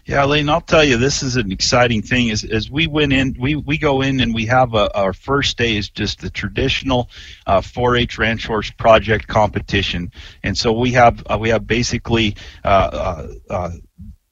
Yeah, 0.05 0.25
Lane, 0.25 0.49
I'll 0.49 0.61
tell 0.61 0.83
you, 0.83 0.97
this 0.97 1.23
is 1.23 1.37
an 1.37 1.53
exciting 1.53 2.03
thing. 2.03 2.31
As, 2.31 2.43
as 2.43 2.69
we 2.69 2.89
went 2.89 3.13
in, 3.13 3.37
we, 3.39 3.55
we 3.55 3.79
go 3.79 4.03
in 4.03 4.19
and 4.19 4.35
we 4.35 4.47
have 4.47 4.75
a, 4.75 4.93
our 4.97 5.13
first 5.13 5.57
day 5.59 5.77
is 5.77 5.91
just 5.91 6.21
the 6.21 6.29
traditional 6.29 7.09
uh, 7.47 7.61
4-H 7.61 8.19
ranch 8.19 8.47
horse 8.47 8.73
project 8.73 9.29
competition, 9.29 10.11
and 10.43 10.59
so 10.59 10.73
we 10.73 10.91
have 10.93 11.23
uh, 11.31 11.39
we 11.41 11.51
have 11.51 11.67
basically. 11.67 12.37
Uh, 12.65 12.69
uh, 12.69 13.27
uh 13.51 13.71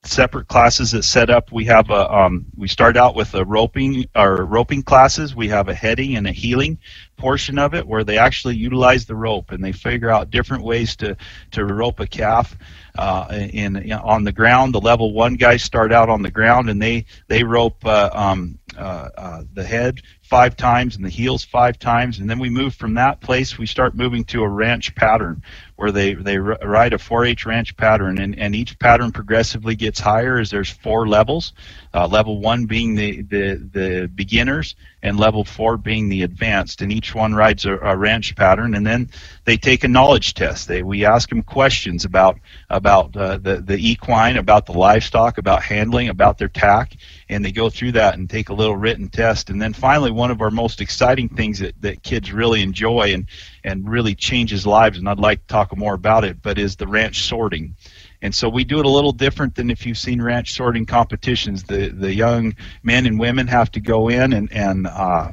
separate 0.02 0.48
classes 0.48 0.92
that 0.92 1.02
set 1.02 1.28
up. 1.28 1.52
We 1.52 1.64
have 1.66 1.90
a 1.90 2.12
um, 2.12 2.46
we 2.56 2.68
start 2.68 2.96
out 2.96 3.14
with 3.14 3.34
a 3.34 3.44
roping 3.44 4.06
or 4.16 4.44
roping 4.44 4.82
classes. 4.82 5.34
We 5.36 5.48
have 5.48 5.68
a 5.68 5.74
heading 5.74 6.16
and 6.16 6.26
a 6.26 6.32
heeling 6.32 6.78
portion 7.16 7.58
of 7.58 7.74
it 7.74 7.86
where 7.86 8.02
they 8.02 8.16
actually 8.16 8.56
utilize 8.56 9.04
the 9.04 9.14
rope 9.14 9.50
and 9.50 9.62
they 9.62 9.72
figure 9.72 10.10
out 10.10 10.30
different 10.30 10.64
ways 10.64 10.96
to 10.96 11.16
to 11.50 11.64
rope 11.66 12.00
a 12.00 12.06
calf 12.06 12.56
uh, 12.98 13.26
in, 13.52 13.76
in 13.76 13.92
on 13.92 14.24
the 14.24 14.32
ground. 14.32 14.74
The 14.74 14.80
level 14.80 15.12
one 15.12 15.34
guys 15.34 15.62
start 15.62 15.92
out 15.92 16.08
on 16.08 16.22
the 16.22 16.30
ground 16.30 16.70
and 16.70 16.80
they 16.80 17.04
they 17.28 17.44
rope 17.44 17.84
uh, 17.84 18.10
um, 18.12 18.58
uh, 18.76 19.08
uh 19.16 19.42
the 19.52 19.64
head 19.64 20.00
five 20.22 20.56
times 20.56 20.94
and 20.94 21.04
the 21.04 21.10
heels 21.10 21.44
five 21.44 21.76
times, 21.78 22.20
and 22.20 22.30
then 22.30 22.38
we 22.38 22.48
move 22.48 22.72
from 22.74 22.94
that 22.94 23.20
place. 23.20 23.58
We 23.58 23.66
start 23.66 23.96
moving 23.96 24.24
to 24.26 24.44
a 24.44 24.48
ranch 24.48 24.94
pattern 24.94 25.42
where 25.74 25.90
they 25.90 26.14
they 26.14 26.38
ride 26.38 26.92
a 26.92 26.98
4-H 26.98 27.46
ranch 27.46 27.76
pattern, 27.76 28.18
and, 28.18 28.38
and 28.38 28.54
each 28.54 28.78
pattern 28.78 29.10
progressively 29.10 29.74
gets 29.74 29.98
higher 29.98 30.38
as 30.38 30.50
there's 30.50 30.70
four 30.70 31.08
levels. 31.08 31.52
Uh, 31.92 32.06
level 32.06 32.38
one 32.38 32.66
being 32.66 32.94
the, 32.94 33.22
the 33.22 33.68
the 33.72 34.10
beginners, 34.14 34.76
and 35.02 35.18
level 35.18 35.42
four 35.42 35.76
being 35.76 36.08
the 36.08 36.22
advanced, 36.22 36.82
and 36.82 36.92
each 36.92 37.14
one 37.14 37.34
rides 37.34 37.64
a, 37.64 37.76
a 37.78 37.96
ranch 37.96 38.36
pattern, 38.36 38.74
and 38.74 38.86
then 38.86 39.10
they 39.46 39.56
take 39.56 39.82
a 39.82 39.88
knowledge 39.88 40.34
test. 40.34 40.68
They 40.68 40.82
we 40.82 41.04
ask 41.04 41.28
them 41.28 41.42
questions 41.42 42.04
about 42.04 42.38
about 42.68 43.16
uh, 43.16 43.38
the 43.38 43.56
the 43.56 43.78
equine, 43.78 44.36
about 44.36 44.66
the 44.66 44.78
livestock, 44.78 45.38
about 45.38 45.62
handling, 45.62 46.08
about 46.08 46.38
their 46.38 46.48
tack, 46.48 46.94
and 47.30 47.44
they 47.44 47.52
go 47.52 47.70
through 47.70 47.92
that 47.92 48.18
and 48.18 48.28
take 48.28 48.48
a 48.48 48.54
little 48.54 48.76
written 48.76 49.08
test. 49.08 49.50
And 49.50 49.62
then 49.62 49.72
finally, 49.72 50.10
one 50.10 50.32
of 50.32 50.42
our 50.42 50.50
most 50.50 50.80
exciting 50.80 51.28
things 51.28 51.60
that, 51.60 51.80
that 51.80 52.02
kids 52.02 52.32
really 52.32 52.60
enjoy 52.60 53.14
and, 53.14 53.26
and 53.64 53.88
really 53.88 54.16
changes 54.16 54.66
lives, 54.66 54.98
and 54.98 55.08
I'd 55.08 55.20
like 55.20 55.40
to 55.42 55.46
talk 55.46 55.74
more 55.76 55.94
about 55.94 56.24
it, 56.24 56.42
but 56.42 56.58
is 56.58 56.76
the 56.76 56.88
ranch 56.88 57.22
sorting. 57.22 57.76
And 58.20 58.34
so 58.34 58.48
we 58.48 58.64
do 58.64 58.80
it 58.80 58.84
a 58.84 58.90
little 58.90 59.12
different 59.12 59.54
than 59.54 59.70
if 59.70 59.86
you've 59.86 59.96
seen 59.96 60.20
ranch 60.20 60.52
sorting 60.52 60.84
competitions. 60.84 61.62
The 61.62 61.88
the 61.88 62.12
young 62.12 62.54
men 62.82 63.06
and 63.06 63.18
women 63.18 63.46
have 63.46 63.70
to 63.72 63.80
go 63.80 64.08
in 64.08 64.34
and 64.34 64.52
and 64.52 64.86
uh, 64.86 65.32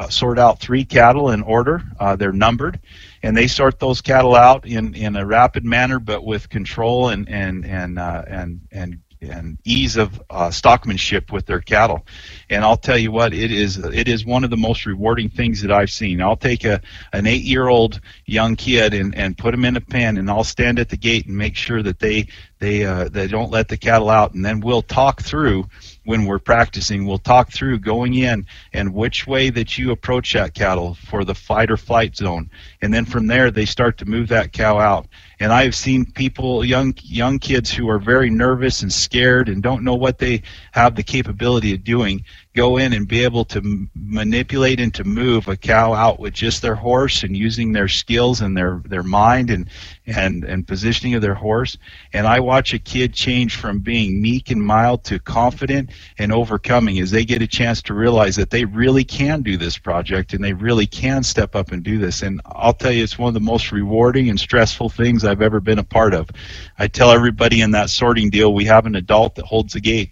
uh, 0.00 0.08
sort 0.08 0.38
out 0.38 0.58
three 0.58 0.84
cattle 0.84 1.30
in 1.30 1.42
order. 1.42 1.82
Uh, 2.00 2.16
they're 2.16 2.32
numbered, 2.32 2.80
and 3.22 3.36
they 3.36 3.46
sort 3.46 3.78
those 3.78 4.00
cattle 4.00 4.34
out 4.34 4.66
in, 4.66 4.94
in 4.94 5.14
a 5.14 5.24
rapid 5.24 5.64
manner, 5.64 6.00
but 6.00 6.24
with 6.24 6.48
control 6.48 7.10
and 7.10 7.28
and 7.28 7.64
and 7.64 8.00
uh, 8.00 8.24
and 8.26 8.60
and 8.72 8.98
and 9.20 9.58
ease 9.64 9.96
of 9.96 10.20
uh, 10.30 10.48
stockmanship 10.48 11.32
with 11.32 11.46
their 11.46 11.60
cattle. 11.60 12.06
And 12.50 12.64
I'll 12.64 12.76
tell 12.76 12.98
you 12.98 13.10
what, 13.10 13.32
it 13.34 13.50
is 13.52 13.78
it 13.78 14.08
is 14.08 14.24
one 14.24 14.44
of 14.44 14.50
the 14.50 14.56
most 14.56 14.86
rewarding 14.86 15.28
things 15.28 15.62
that 15.62 15.72
I've 15.72 15.90
seen. 15.90 16.20
I'll 16.20 16.36
take 16.36 16.64
a 16.64 16.80
an 17.12 17.26
eight 17.26 17.42
year 17.42 17.68
old 17.68 18.00
young 18.26 18.56
kid 18.56 18.94
and, 18.94 19.14
and 19.14 19.36
put 19.36 19.54
him 19.54 19.64
in 19.64 19.76
a 19.76 19.80
pen, 19.80 20.18
and 20.18 20.30
I'll 20.30 20.44
stand 20.44 20.78
at 20.78 20.88
the 20.88 20.96
gate 20.96 21.26
and 21.26 21.36
make 21.36 21.56
sure 21.56 21.82
that 21.82 21.98
they 21.98 22.28
they 22.58 22.84
uh, 22.84 23.08
they 23.08 23.28
don't 23.28 23.50
let 23.50 23.68
the 23.68 23.76
cattle 23.76 24.10
out, 24.10 24.34
and 24.34 24.44
then 24.44 24.60
we'll 24.60 24.82
talk 24.82 25.22
through 25.22 25.68
when 26.04 26.24
we're 26.24 26.38
practicing. 26.38 27.06
We'll 27.06 27.18
talk 27.18 27.52
through 27.52 27.78
going 27.78 28.14
in 28.14 28.46
and 28.72 28.94
which 28.94 29.26
way 29.26 29.50
that 29.50 29.78
you 29.78 29.92
approach 29.92 30.32
that 30.32 30.54
cattle 30.54 30.94
for 30.94 31.24
the 31.24 31.34
fight 31.34 31.70
or 31.70 31.76
flight 31.76 32.16
zone, 32.16 32.50
and 32.82 32.92
then 32.92 33.04
from 33.04 33.26
there 33.26 33.50
they 33.50 33.64
start 33.64 33.98
to 33.98 34.06
move 34.06 34.28
that 34.28 34.52
cow 34.52 34.78
out. 34.78 35.06
And 35.40 35.52
I've 35.52 35.74
seen 35.74 36.04
people, 36.04 36.64
young 36.64 36.94
young 37.02 37.38
kids 37.38 37.70
who 37.70 37.88
are 37.88 38.00
very 38.00 38.30
nervous 38.30 38.82
and 38.82 38.92
scared 38.92 39.48
and 39.48 39.62
don't 39.62 39.84
know 39.84 39.94
what 39.94 40.18
they 40.18 40.42
have 40.72 40.96
the 40.96 41.02
capability 41.02 41.74
of 41.74 41.84
doing, 41.84 42.24
go 42.58 42.76
in 42.76 42.92
and 42.92 43.06
be 43.06 43.22
able 43.22 43.44
to 43.44 43.88
manipulate 43.94 44.80
and 44.80 44.92
to 44.92 45.04
move 45.04 45.46
a 45.46 45.56
cow 45.56 45.94
out 45.94 46.18
with 46.18 46.34
just 46.34 46.60
their 46.60 46.74
horse 46.74 47.22
and 47.22 47.36
using 47.36 47.70
their 47.70 47.86
skills 47.86 48.40
and 48.40 48.56
their 48.56 48.82
their 48.86 49.04
mind 49.04 49.48
and 49.48 49.70
and 50.06 50.42
and 50.42 50.66
positioning 50.66 51.14
of 51.14 51.22
their 51.22 51.36
horse. 51.36 51.78
And 52.12 52.26
I 52.26 52.40
watch 52.40 52.74
a 52.74 52.80
kid 52.80 53.14
change 53.14 53.54
from 53.54 53.78
being 53.78 54.20
meek 54.20 54.50
and 54.50 54.60
mild 54.60 55.04
to 55.04 55.20
confident 55.20 55.90
and 56.18 56.32
overcoming 56.32 56.98
as 56.98 57.12
they 57.12 57.24
get 57.24 57.42
a 57.42 57.46
chance 57.46 57.80
to 57.82 57.94
realize 57.94 58.34
that 58.34 58.50
they 58.50 58.64
really 58.64 59.04
can 59.04 59.42
do 59.42 59.56
this 59.56 59.78
project 59.78 60.32
and 60.32 60.42
they 60.42 60.52
really 60.52 60.86
can 60.86 61.22
step 61.22 61.54
up 61.54 61.70
and 61.70 61.84
do 61.84 61.98
this. 61.98 62.22
And 62.22 62.40
I'll 62.44 62.72
tell 62.72 62.90
you, 62.90 63.04
it's 63.04 63.18
one 63.18 63.28
of 63.28 63.34
the 63.34 63.50
most 63.52 63.70
rewarding 63.70 64.30
and 64.30 64.40
stressful 64.40 64.88
things 64.88 65.24
I've 65.24 65.42
ever 65.42 65.60
been 65.60 65.78
a 65.78 65.84
part 65.84 66.12
of. 66.12 66.28
I 66.76 66.88
tell 66.88 67.12
everybody 67.12 67.60
in 67.60 67.70
that 67.70 67.88
sorting 67.88 68.30
deal, 68.30 68.52
we 68.52 68.64
have 68.64 68.86
an 68.86 68.96
adult 68.96 69.36
that 69.36 69.44
holds 69.44 69.74
the 69.74 69.80
gate 69.80 70.10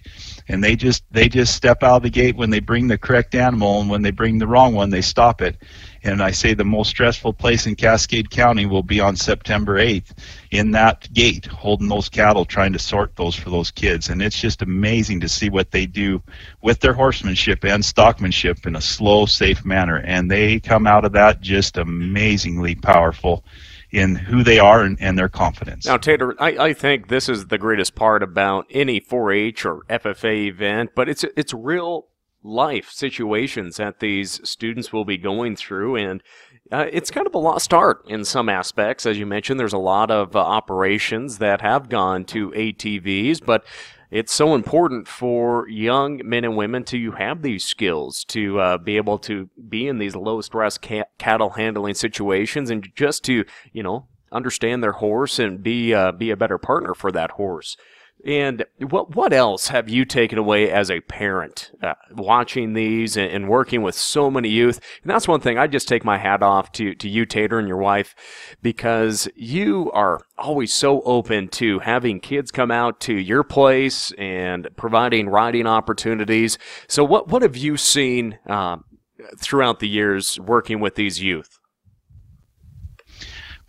and 0.48 0.62
they 0.62 0.76
just 0.76 1.04
they 1.10 1.28
just 1.28 1.54
step 1.54 1.82
out 1.82 1.96
of 1.96 2.02
the 2.02 2.10
gate 2.10 2.36
when 2.36 2.50
they 2.50 2.60
bring 2.60 2.88
the 2.88 2.98
correct 2.98 3.34
animal 3.34 3.80
and 3.80 3.90
when 3.90 4.02
they 4.02 4.10
bring 4.10 4.38
the 4.38 4.46
wrong 4.46 4.74
one 4.74 4.90
they 4.90 5.02
stop 5.02 5.42
it. 5.42 5.56
And 6.04 6.22
i 6.22 6.30
say 6.30 6.54
the 6.54 6.64
most 6.64 6.90
stressful 6.90 7.32
place 7.32 7.66
in 7.66 7.74
cascade 7.74 8.30
county 8.30 8.66
will 8.66 8.82
be 8.82 9.00
on 9.00 9.16
september 9.16 9.78
8th 9.78 10.12
in 10.50 10.70
that 10.72 11.12
gate 11.12 11.46
holding 11.46 11.88
those 11.88 12.08
cattle 12.08 12.44
trying 12.44 12.72
to 12.72 12.78
sort 12.78 13.16
those 13.16 13.34
for 13.34 13.50
those 13.50 13.70
kids. 13.70 14.08
And 14.08 14.22
it's 14.22 14.40
just 14.40 14.62
amazing 14.62 15.20
to 15.20 15.28
see 15.28 15.50
what 15.50 15.70
they 15.70 15.86
do 15.86 16.22
with 16.62 16.80
their 16.80 16.94
horsemanship 16.94 17.64
and 17.64 17.82
stockmanship 17.82 18.66
in 18.66 18.76
a 18.76 18.80
slow 18.80 19.26
safe 19.26 19.64
manner. 19.64 19.98
And 19.98 20.30
they 20.30 20.60
come 20.60 20.86
out 20.86 21.04
of 21.04 21.12
that 21.12 21.40
just 21.40 21.76
amazingly 21.76 22.74
powerful 22.74 23.44
in 23.96 24.14
who 24.14 24.42
they 24.42 24.58
are 24.58 24.82
and, 24.82 25.00
and 25.00 25.18
their 25.18 25.28
confidence. 25.28 25.86
Now, 25.86 25.96
Tater, 25.96 26.34
I, 26.38 26.48
I 26.58 26.72
think 26.74 27.08
this 27.08 27.30
is 27.30 27.46
the 27.46 27.56
greatest 27.56 27.94
part 27.94 28.22
about 28.22 28.66
any 28.70 29.00
4-H 29.00 29.64
or 29.64 29.84
FFA 29.88 30.48
event, 30.48 30.90
but 30.94 31.08
it's 31.08 31.24
it's 31.34 31.54
real 31.54 32.08
life 32.42 32.90
situations 32.90 33.78
that 33.78 33.98
these 34.00 34.46
students 34.48 34.92
will 34.92 35.04
be 35.04 35.16
going 35.16 35.56
through 35.56 35.96
and 35.96 36.22
uh, 36.70 36.86
it's 36.92 37.10
kind 37.10 37.26
of 37.26 37.34
a 37.34 37.38
lost 37.38 37.74
art 37.74 38.04
in 38.06 38.24
some 38.24 38.48
aspects 38.48 39.04
as 39.04 39.18
you 39.18 39.26
mentioned 39.26 39.58
there's 39.58 39.72
a 39.72 39.78
lot 39.78 40.12
of 40.12 40.36
uh, 40.36 40.38
operations 40.38 41.38
that 41.38 41.60
have 41.60 41.88
gone 41.88 42.24
to 42.24 42.52
atvs 42.52 43.44
but 43.44 43.64
it's 44.16 44.32
so 44.32 44.54
important 44.54 45.06
for 45.06 45.68
young 45.68 46.22
men 46.24 46.42
and 46.42 46.56
women 46.56 46.82
to 46.84 47.10
have 47.12 47.42
these 47.42 47.66
skills 47.66 48.24
to 48.24 48.58
uh, 48.58 48.78
be 48.78 48.96
able 48.96 49.18
to 49.18 49.50
be 49.68 49.86
in 49.86 49.98
these 49.98 50.16
low 50.16 50.40
stress 50.40 50.78
ca- 50.78 51.04
cattle 51.18 51.50
handling 51.50 51.92
situations 51.92 52.70
and 52.70 52.88
just 52.96 53.22
to 53.24 53.44
you 53.74 53.82
know 53.82 54.08
understand 54.32 54.82
their 54.82 54.92
horse 54.92 55.38
and 55.38 55.62
be 55.62 55.92
uh, 55.92 56.12
be 56.12 56.30
a 56.30 56.36
better 56.36 56.56
partner 56.56 56.94
for 56.94 57.12
that 57.12 57.32
horse 57.32 57.76
and 58.24 58.64
what 58.80 59.14
what 59.14 59.32
else 59.32 59.68
have 59.68 59.88
you 59.88 60.04
taken 60.04 60.38
away 60.38 60.70
as 60.70 60.90
a 60.90 61.00
parent 61.00 61.70
uh, 61.82 61.94
watching 62.10 62.72
these 62.72 63.16
and, 63.16 63.30
and, 63.30 63.48
working 63.48 63.82
with 63.82 63.94
so 63.94 64.30
many 64.30 64.48
youth? 64.48 64.80
And 65.02 65.10
that's 65.10 65.28
one 65.28 65.40
thing 65.40 65.58
I 65.58 65.66
just 65.66 65.86
take 65.86 66.04
my 66.04 66.18
hat 66.18 66.42
off 66.42 66.72
to 66.72 66.94
to 66.94 67.08
you, 67.08 67.26
Tater, 67.26 67.58
and 67.58 67.68
your 67.68 67.76
wife, 67.76 68.14
because 68.62 69.28
you 69.36 69.92
are 69.92 70.20
always 70.38 70.72
so 70.72 71.02
open 71.02 71.48
to 71.48 71.78
having 71.80 72.18
kids 72.18 72.50
come 72.50 72.70
out 72.70 73.00
to 73.00 73.14
your 73.14 73.44
place 73.44 74.12
and 74.18 74.68
providing 74.76 75.28
riding 75.28 75.66
opportunities. 75.66 76.58
So 76.88 77.04
what 77.04 77.28
what 77.28 77.42
have 77.42 77.56
you 77.56 77.76
seen 77.76 78.38
uh, 78.48 78.78
throughout 79.38 79.78
the 79.80 79.88
years 79.88 80.40
working 80.40 80.80
with 80.80 80.96
these 80.96 81.22
youth? 81.22 81.58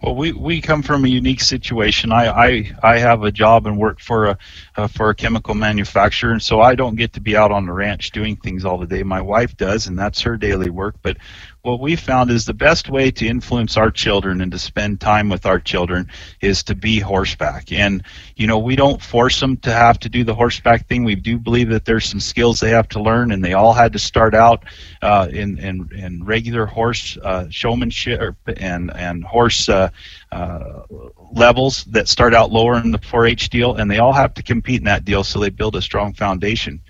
Well, 0.02 0.16
we, 0.16 0.32
we 0.32 0.62
come 0.62 0.84
from 0.84 1.06
a 1.06 1.08
unique 1.08 1.42
situation. 1.42 2.12
I, 2.12 2.28
I, 2.28 2.72
I 2.84 3.00
have 3.00 3.24
a 3.24 3.32
job 3.32 3.66
and 3.66 3.80
work 3.80 4.00
for 4.00 4.28
a 4.28 4.38
uh, 4.76 4.88
for 4.88 5.10
a 5.10 5.16
chemical 5.16 5.56
manufacturer, 5.56 6.32
and 6.32 6.42
so 6.42 6.62
I 6.62 6.76
don't 6.76 6.96
get 6.96 7.14
to 7.14 7.20
be 7.20 7.36
out 7.36 7.52
on 7.52 7.66
the 7.66 7.74
ranch 7.74 8.12
doing 8.12 8.36
things 8.36 8.64
all 8.64 8.78
the 8.78 8.86
day. 8.86 9.02
My 9.02 9.22
wife 9.22 9.58
does, 9.58 9.88
and 9.88 9.98
that's 9.98 10.22
her 10.22 10.38
daily 10.38 10.70
work. 10.70 10.98
But 11.02 11.18
what 11.62 11.80
we 11.80 11.96
found 11.96 12.32
is 12.32 12.46
the 12.46 12.54
best 12.54 12.90
way 12.90 13.12
to 13.12 13.28
influence 13.28 13.76
our 13.78 13.92
children 13.92 14.42
and 14.42 14.52
to 14.52 14.60
spend 14.60 15.02
time 15.02 15.28
with 15.28 15.46
our 15.46 15.60
children 15.60 16.10
is 16.42 16.64
to 16.64 16.76
be 16.76 17.00
horseback. 17.00 17.72
And, 17.72 18.04
you 18.36 18.48
know, 18.48 18.58
we 18.58 18.76
don't 18.76 19.02
force 19.02 19.40
them 19.40 19.58
to 19.58 19.72
have 19.72 20.00
to 20.00 20.10
do 20.10 20.24
the 20.24 20.34
horseback 20.34 20.88
thing. 20.88 21.04
We 21.04 21.16
do 21.16 21.38
believe 21.38 21.70
that 21.70 21.84
there's 21.86 22.06
some 22.06 22.20
skills 22.20 22.60
they 22.60 22.70
have 22.70 22.88
to 22.90 23.02
learn, 23.02 23.32
and 23.32 23.44
they 23.44 23.54
all 23.54 23.74
had 23.74 23.94
to 23.94 24.00
start 24.00 24.34
out 24.34 24.64
uh, 25.02 25.28
in, 25.32 25.58
in, 25.60 25.90
in 25.94 26.24
regular 26.24 26.66
horse 26.66 27.18
uh, 27.24 27.48
showmanship 27.50 28.36
and, 28.58 28.96
and 28.96 29.24
horse 29.24 29.68
uh, 29.68 29.90
uh, 30.32 30.84
levels 31.32 31.84
that 31.86 32.08
start 32.08 32.34
out 32.34 32.52
lower 32.52 32.78
in 32.78 32.92
the 32.92 33.00
4-H 33.00 33.50
deal, 33.50 33.76
and 33.76 33.90
they 33.92 34.00
all 34.00 34.14
have 34.14 34.34
to 34.36 34.44
compete 34.44 34.80
in 34.80 34.86
that 34.86 35.06
deal 35.06 35.24
so 35.24 35.40
they 35.40 35.50
build 35.50 35.76
a 35.76 35.82
strong 35.82 36.14
foundation. 36.14 36.82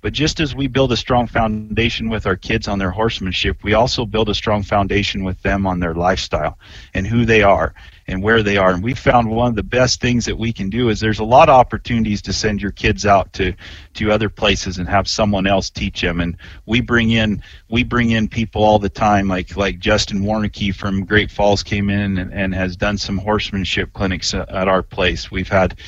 But 0.00 0.12
just 0.12 0.40
as 0.40 0.54
we 0.54 0.66
build 0.66 0.92
a 0.92 0.96
strong 0.96 1.26
foundation 1.26 2.08
with 2.08 2.26
our 2.26 2.36
kids 2.36 2.68
on 2.68 2.78
their 2.78 2.90
horsemanship, 2.90 3.62
we 3.62 3.74
also 3.74 4.06
build 4.06 4.28
a 4.28 4.34
strong 4.34 4.62
foundation 4.62 5.24
with 5.24 5.42
them 5.42 5.66
on 5.66 5.80
their 5.80 5.94
lifestyle 5.94 6.58
and 6.94 7.06
who 7.06 7.24
they 7.24 7.42
are 7.42 7.74
and 8.08 8.22
where 8.22 8.42
they 8.42 8.56
are. 8.56 8.72
And 8.72 8.82
we 8.82 8.94
found 8.94 9.28
one 9.30 9.48
of 9.48 9.56
the 9.56 9.62
best 9.62 10.00
things 10.00 10.24
that 10.26 10.36
we 10.36 10.52
can 10.52 10.70
do 10.70 10.88
is 10.88 11.00
there's 11.00 11.18
a 11.18 11.24
lot 11.24 11.48
of 11.48 11.54
opportunities 11.56 12.22
to 12.22 12.32
send 12.32 12.62
your 12.62 12.70
kids 12.70 13.04
out 13.04 13.32
to 13.34 13.52
to 13.94 14.12
other 14.12 14.28
places 14.28 14.78
and 14.78 14.88
have 14.88 15.08
someone 15.08 15.46
else 15.46 15.70
teach 15.70 16.02
them. 16.02 16.20
And 16.20 16.36
we 16.66 16.80
bring 16.80 17.10
in 17.10 17.42
we 17.68 17.82
bring 17.82 18.10
in 18.10 18.28
people 18.28 18.62
all 18.62 18.78
the 18.78 18.88
time, 18.88 19.28
like 19.28 19.56
like 19.56 19.78
Justin 19.78 20.20
Warnke 20.20 20.74
from 20.74 21.04
Great 21.04 21.30
Falls 21.30 21.62
came 21.62 21.90
in 21.90 22.18
and, 22.18 22.32
and 22.32 22.54
has 22.54 22.76
done 22.76 22.98
some 22.98 23.18
horsemanship 23.18 23.92
clinics 23.92 24.34
at 24.34 24.68
our 24.68 24.82
place. 24.82 25.30
We've 25.30 25.48
had 25.48 25.78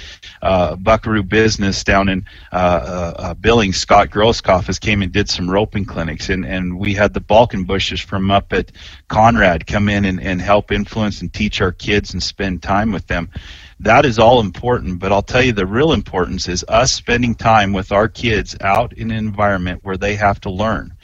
uh, 0.42 0.76
Buckaroo 0.76 1.22
Business 1.22 1.84
down 1.84 2.08
in 2.08 2.24
uh, 2.52 2.56
uh, 2.56 3.14
uh 3.18 3.34
Billings. 3.34 3.76
Scott 3.76 4.10
Grosskopf 4.10 4.66
has 4.66 4.78
came 4.78 5.02
and 5.02 5.12
did 5.12 5.28
some 5.28 5.48
roping 5.48 5.84
clinics, 5.84 6.28
and 6.30 6.44
and 6.44 6.78
we 6.78 6.94
had 6.94 7.14
the 7.14 7.20
Balkan 7.20 7.64
Bushes 7.64 8.00
from 8.00 8.30
up 8.30 8.52
at 8.52 8.72
Conrad 9.08 9.66
come 9.66 9.88
in 9.88 10.04
and, 10.04 10.22
and 10.22 10.40
help 10.40 10.70
influence 10.70 11.22
and 11.22 11.32
teach 11.32 11.60
our 11.60 11.72
kids 11.72 12.12
and 12.12 12.22
spend 12.22 12.62
time 12.62 12.92
with 12.92 13.06
them. 13.06 13.30
That 13.80 14.04
is 14.04 14.18
all 14.18 14.40
important, 14.40 14.98
but 14.98 15.12
I'll 15.12 15.22
tell 15.22 15.42
you 15.42 15.52
the 15.52 15.66
real 15.66 15.92
importance 15.92 16.48
is 16.48 16.64
us 16.68 16.92
spending 16.92 17.34
time 17.34 17.72
with 17.72 17.90
our 17.90 18.08
kids 18.08 18.56
out 18.60 18.92
in 18.92 19.10
an 19.10 19.16
environment 19.16 19.80
where 19.82 19.96
they 19.96 20.14
have 20.16 20.40
to 20.42 20.50
learn. 20.50 20.94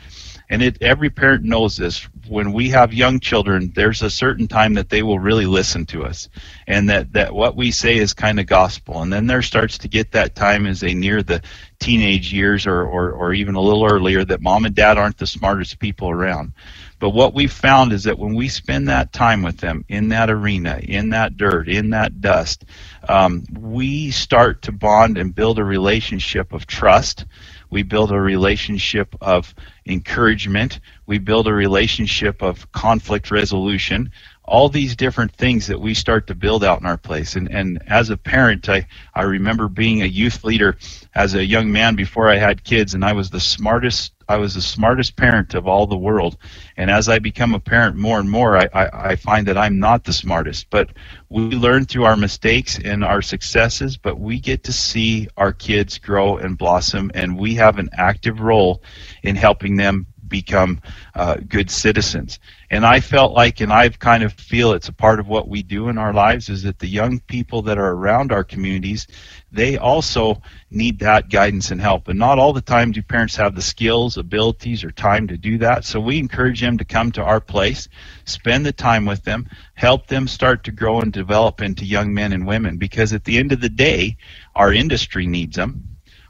And 0.50 0.62
it, 0.62 0.82
every 0.82 1.08
parent 1.08 1.42
knows 1.42 1.76
this. 1.76 2.06
When 2.28 2.52
we 2.52 2.68
have 2.68 2.92
young 2.92 3.18
children, 3.18 3.72
there's 3.74 4.02
a 4.02 4.10
certain 4.10 4.46
time 4.46 4.74
that 4.74 4.90
they 4.90 5.02
will 5.02 5.18
really 5.18 5.46
listen 5.46 5.86
to 5.86 6.04
us, 6.04 6.28
and 6.66 6.88
that, 6.90 7.12
that 7.14 7.34
what 7.34 7.56
we 7.56 7.70
say 7.70 7.96
is 7.96 8.12
kind 8.12 8.38
of 8.38 8.46
gospel. 8.46 9.00
And 9.02 9.12
then 9.12 9.26
there 9.26 9.40
starts 9.40 9.78
to 9.78 9.88
get 9.88 10.12
that 10.12 10.34
time 10.34 10.66
as 10.66 10.80
they 10.80 10.92
near 10.92 11.22
the 11.22 11.42
teenage 11.80 12.32
years 12.32 12.66
or, 12.66 12.82
or, 12.82 13.12
or 13.12 13.32
even 13.32 13.54
a 13.54 13.60
little 13.60 13.86
earlier 13.86 14.24
that 14.24 14.42
mom 14.42 14.66
and 14.66 14.74
dad 14.74 14.98
aren't 14.98 15.18
the 15.18 15.26
smartest 15.26 15.78
people 15.78 16.10
around. 16.10 16.52
But 16.98 17.10
what 17.10 17.34
we've 17.34 17.52
found 17.52 17.92
is 17.92 18.04
that 18.04 18.18
when 18.18 18.34
we 18.34 18.48
spend 18.48 18.88
that 18.88 19.12
time 19.12 19.42
with 19.42 19.58
them 19.58 19.84
in 19.88 20.08
that 20.08 20.30
arena, 20.30 20.80
in 20.82 21.10
that 21.10 21.36
dirt, 21.36 21.68
in 21.68 21.90
that 21.90 22.20
dust, 22.20 22.64
um, 23.08 23.44
we 23.58 24.10
start 24.10 24.62
to 24.62 24.72
bond 24.72 25.18
and 25.18 25.34
build 25.34 25.58
a 25.58 25.64
relationship 25.64 26.52
of 26.52 26.66
trust. 26.66 27.26
We 27.70 27.82
build 27.82 28.12
a 28.12 28.20
relationship 28.20 29.14
of 29.20 29.54
encouragement. 29.86 30.80
We 31.06 31.18
build 31.18 31.46
a 31.48 31.52
relationship 31.52 32.42
of 32.42 32.70
conflict 32.72 33.30
resolution 33.30 34.10
all 34.46 34.68
these 34.68 34.94
different 34.94 35.32
things 35.32 35.66
that 35.66 35.80
we 35.80 35.94
start 35.94 36.26
to 36.26 36.34
build 36.34 36.62
out 36.64 36.80
in 36.80 36.86
our 36.86 36.98
place. 36.98 37.36
And, 37.36 37.50
and 37.50 37.82
as 37.86 38.10
a 38.10 38.16
parent, 38.16 38.68
I, 38.68 38.86
I 39.14 39.22
remember 39.22 39.68
being 39.68 40.02
a 40.02 40.06
youth 40.06 40.44
leader 40.44 40.76
as 41.14 41.34
a 41.34 41.44
young 41.44 41.72
man 41.72 41.96
before 41.96 42.28
I 42.28 42.36
had 42.36 42.62
kids, 42.64 42.94
and 42.94 43.04
I 43.04 43.14
was 43.14 43.30
the 43.30 43.40
smartest. 43.40 44.12
I 44.28 44.36
was 44.36 44.54
the 44.54 44.62
smartest 44.62 45.16
parent 45.16 45.54
of 45.54 45.66
all 45.66 45.86
the 45.86 45.96
world. 45.96 46.36
And 46.76 46.90
as 46.90 47.08
I 47.08 47.18
become 47.18 47.54
a 47.54 47.60
parent 47.60 47.96
more 47.96 48.18
and 48.20 48.30
more, 48.30 48.56
I, 48.56 48.68
I, 48.72 49.10
I 49.10 49.16
find 49.16 49.46
that 49.48 49.58
I'm 49.58 49.78
not 49.78 50.04
the 50.04 50.12
smartest. 50.12 50.70
But 50.70 50.90
we 51.28 51.42
learn 51.42 51.84
through 51.84 52.04
our 52.04 52.16
mistakes 52.16 52.78
and 52.78 53.04
our 53.04 53.22
successes, 53.22 53.96
but 53.96 54.18
we 54.18 54.40
get 54.40 54.64
to 54.64 54.72
see 54.72 55.28
our 55.36 55.52
kids 55.52 55.98
grow 55.98 56.36
and 56.36 56.58
blossom, 56.58 57.10
and 57.14 57.38
we 57.38 57.54
have 57.56 57.78
an 57.78 57.90
active 57.92 58.40
role 58.40 58.82
in 59.22 59.36
helping 59.36 59.76
them 59.76 60.06
become 60.28 60.80
uh, 61.14 61.36
good 61.48 61.70
citizens. 61.70 62.38
And 62.70 62.84
I 62.84 63.00
felt 63.00 63.32
like, 63.32 63.60
and 63.60 63.72
I 63.72 63.88
kind 63.88 64.22
of 64.22 64.32
feel 64.32 64.72
it's 64.72 64.88
a 64.88 64.92
part 64.92 65.20
of 65.20 65.28
what 65.28 65.48
we 65.48 65.62
do 65.62 65.88
in 65.88 65.98
our 65.98 66.12
lives, 66.12 66.48
is 66.48 66.62
that 66.62 66.78
the 66.78 66.88
young 66.88 67.20
people 67.20 67.62
that 67.62 67.78
are 67.78 67.92
around 67.92 68.32
our 68.32 68.42
communities, 68.42 69.06
they 69.52 69.76
also 69.76 70.42
need 70.70 70.98
that 70.98 71.30
guidance 71.30 71.70
and 71.70 71.80
help. 71.80 72.08
And 72.08 72.18
not 72.18 72.38
all 72.38 72.52
the 72.52 72.60
time 72.60 72.90
do 72.90 73.02
parents 73.02 73.36
have 73.36 73.54
the 73.54 73.62
skills, 73.62 74.16
abilities, 74.16 74.82
or 74.82 74.90
time 74.90 75.28
to 75.28 75.36
do 75.36 75.58
that. 75.58 75.84
So 75.84 76.00
we 76.00 76.18
encourage 76.18 76.60
them 76.60 76.78
to 76.78 76.84
come 76.84 77.12
to 77.12 77.22
our 77.22 77.40
place, 77.40 77.88
spend 78.24 78.66
the 78.66 78.72
time 78.72 79.06
with 79.06 79.22
them, 79.22 79.48
help 79.74 80.06
them 80.06 80.26
start 80.26 80.64
to 80.64 80.72
grow 80.72 81.00
and 81.00 81.12
develop 81.12 81.60
into 81.60 81.84
young 81.84 82.12
men 82.12 82.32
and 82.32 82.46
women. 82.46 82.76
Because 82.76 83.12
at 83.12 83.24
the 83.24 83.38
end 83.38 83.52
of 83.52 83.60
the 83.60 83.68
day, 83.68 84.16
our 84.56 84.72
industry 84.72 85.26
needs 85.26 85.56
them, 85.56 85.84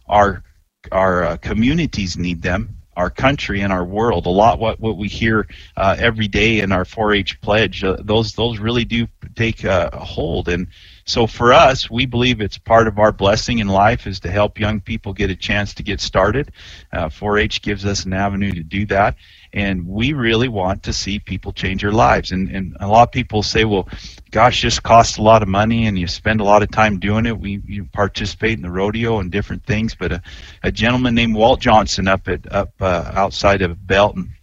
our 0.09 0.43
our 0.93 1.25
uh, 1.25 1.37
communities 1.39 2.19
need 2.19 2.43
them, 2.43 2.77
our 2.97 3.11
country 3.11 3.61
and 3.61 3.73
our 3.73 3.85
world. 3.85 4.27
A 4.27 4.31
lot 4.31 4.59
what 4.59 4.81
what 4.81 4.97
we 4.97 5.09
hear 5.09 5.47
uh, 5.77 5.97
every 5.99 6.29
day 6.29 6.61
in 6.61 6.73
our 6.73 6.85
4-H 6.85 7.41
pledge. 7.41 7.85
Uh, 7.85 7.97
those 8.01 8.35
those 8.35 8.59
really 8.59 8.85
do 8.85 9.07
take 9.35 9.65
uh, 9.65 9.91
a 9.93 10.05
hold. 10.05 10.49
And 10.49 10.69
so 11.05 11.27
for 11.27 11.53
us, 11.53 11.91
we 11.91 12.07
believe 12.07 12.41
it's 12.41 12.59
part 12.59 12.89
of 12.89 12.99
our 12.99 13.13
blessing 13.13 13.59
in 13.59 13.69
life 13.69 14.07
is 14.07 14.21
to 14.21 14.31
help 14.31 14.59
young 14.59 14.81
people 14.81 15.13
get 15.13 15.31
a 15.31 15.37
chance 15.37 15.75
to 15.75 15.83
get 15.83 16.01
started. 16.01 16.53
4-H 16.93 17.61
uh, 17.61 17.61
gives 17.63 17.85
us 17.85 18.05
an 18.05 18.13
avenue 18.13 18.53
to 18.53 18.63
do 18.63 18.87
that 18.87 19.17
and 19.55 19.87
we 19.87 20.13
really 20.13 20.49
want 20.49 20.83
to 20.83 20.93
see 20.93 21.21
people 21.21 21.53
change 21.53 21.83
their 21.83 21.93
lives. 21.93 22.33
And, 22.33 22.51
and 22.51 22.77
a 22.81 22.89
lot 22.89 23.05
of 23.09 23.13
people 23.13 23.43
say, 23.45 23.65
well, 23.65 23.89
gosh, 24.33 24.63
this 24.63 24.81
costs 24.81 25.17
a 25.17 25.23
lot 25.23 25.43
of 25.43 25.49
money 25.49 25.87
and 25.87 25.97
you 25.97 26.09
spend 26.09 26.41
a 26.41 26.45
lot 26.45 26.65
of 26.65 26.73
time 26.73 26.99
doing 26.99 27.25
it. 27.25 27.39
We 27.39 27.63
you 27.65 27.85
participate 27.85 28.59
in 28.59 28.63
the 28.63 28.71
rodeo 28.71 29.21
and 29.21 29.31
different 29.31 29.65
things. 29.65 29.95
But 29.95 30.11
a, 30.11 30.23
a 30.65 30.73
gentleman 30.73 31.15
named 31.15 31.37
Walt 31.37 31.61
Johnson 31.61 32.09
up 32.09 32.27
at 32.27 32.53
up 32.53 32.73
uh, 32.81 33.13
outside 33.15 33.63
of 33.63 33.87
Belton. 33.87 34.35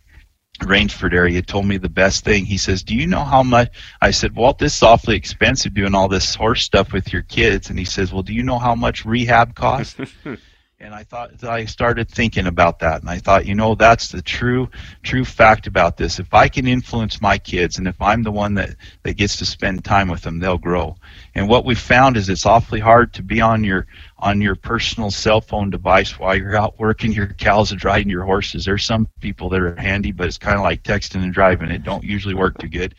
Raynesford 0.62 1.13
area 1.13 1.41
told 1.41 1.65
me 1.65 1.77
the 1.77 1.89
best 1.89 2.24
thing. 2.24 2.46
He 2.46 2.58
says, 2.58 2.84
"Do 2.84 2.96
you 2.96 3.08
know 3.08 3.24
how 3.24 3.41
much?" 3.44 3.70
I 4.00 4.12
said, 4.12 4.36
"Walt, 4.36 4.60
this 4.60 4.75
is 4.75 4.84
awfully 4.84 5.18
expensive 5.18 5.74
doing 5.74 5.96
all 5.96 6.08
this 6.08 6.36
horse 6.36 6.63
stuff 6.63 6.94
with 6.94 7.12
your 7.12 7.24
kids." 7.24 7.70
And 7.70 7.80
he 7.80 7.86
says, 7.86 8.13
"Well, 8.13 8.22
do 8.22 8.34
you 8.34 8.44
know 8.44 8.60
how 8.60 8.75
much 8.75 9.03
rehab 9.03 9.56
costs?" 9.56 10.00
and 10.81 10.95
I 10.95 11.03
thought 11.03 11.43
I 11.43 11.65
started 11.65 12.09
thinking 12.09 12.47
about 12.47 12.79
that, 12.79 13.01
and 13.01 13.09
I 13.09 13.19
thought, 13.19 13.45
you 13.45 13.53
know, 13.53 13.75
that's 13.75 14.09
the 14.09 14.21
true 14.21 14.67
true 15.03 15.23
fact 15.23 15.67
about 15.67 15.95
this. 15.97 16.19
If 16.19 16.33
I 16.33 16.47
can 16.47 16.67
influence 16.67 17.21
my 17.21 17.38
kids, 17.38 17.77
and 17.77 17.88
if 17.88 18.01
I'm 18.01 18.23
the 18.23 18.31
one 18.31 18.55
that 18.55 18.75
that 19.03 19.17
gets 19.17 19.38
to 19.38 19.45
spend 19.45 19.85
time 19.85 20.09
with 20.09 20.21
them, 20.21 20.39
they'll 20.39 20.57
grow. 20.57 20.95
And 21.35 21.47
what 21.47 21.65
we 21.65 21.75
found 21.75 22.17
is 22.17 22.29
it's 22.29 22.45
awfully 22.45 22.79
hard 22.79 23.13
to 23.13 23.23
be 23.23 23.39
on 23.41 23.63
your 23.63 23.85
on 24.17 24.41
your 24.41 24.55
personal 24.55 25.11
cell 25.11 25.39
phone 25.39 25.69
device 25.69 26.17
while 26.19 26.35
you're 26.35 26.57
out 26.57 26.79
working 26.79 27.11
your 27.11 27.27
cows 27.27 27.71
and 27.71 27.83
riding 27.83 28.09
your 28.09 28.25
horses. 28.25 28.65
There's 28.65 28.83
some 28.83 29.07
people 29.19 29.50
that 29.50 29.61
are 29.61 29.75
handy, 29.75 30.11
but 30.11 30.27
it's 30.27 30.38
kind 30.38 30.57
of 30.57 30.63
like 30.63 30.83
texting 30.83 31.23
and 31.23 31.33
driving. 31.33 31.69
It 31.69 31.83
don't 31.83 32.03
usually 32.03 32.35
work 32.35 32.57
too 32.57 32.69
good. 32.69 32.95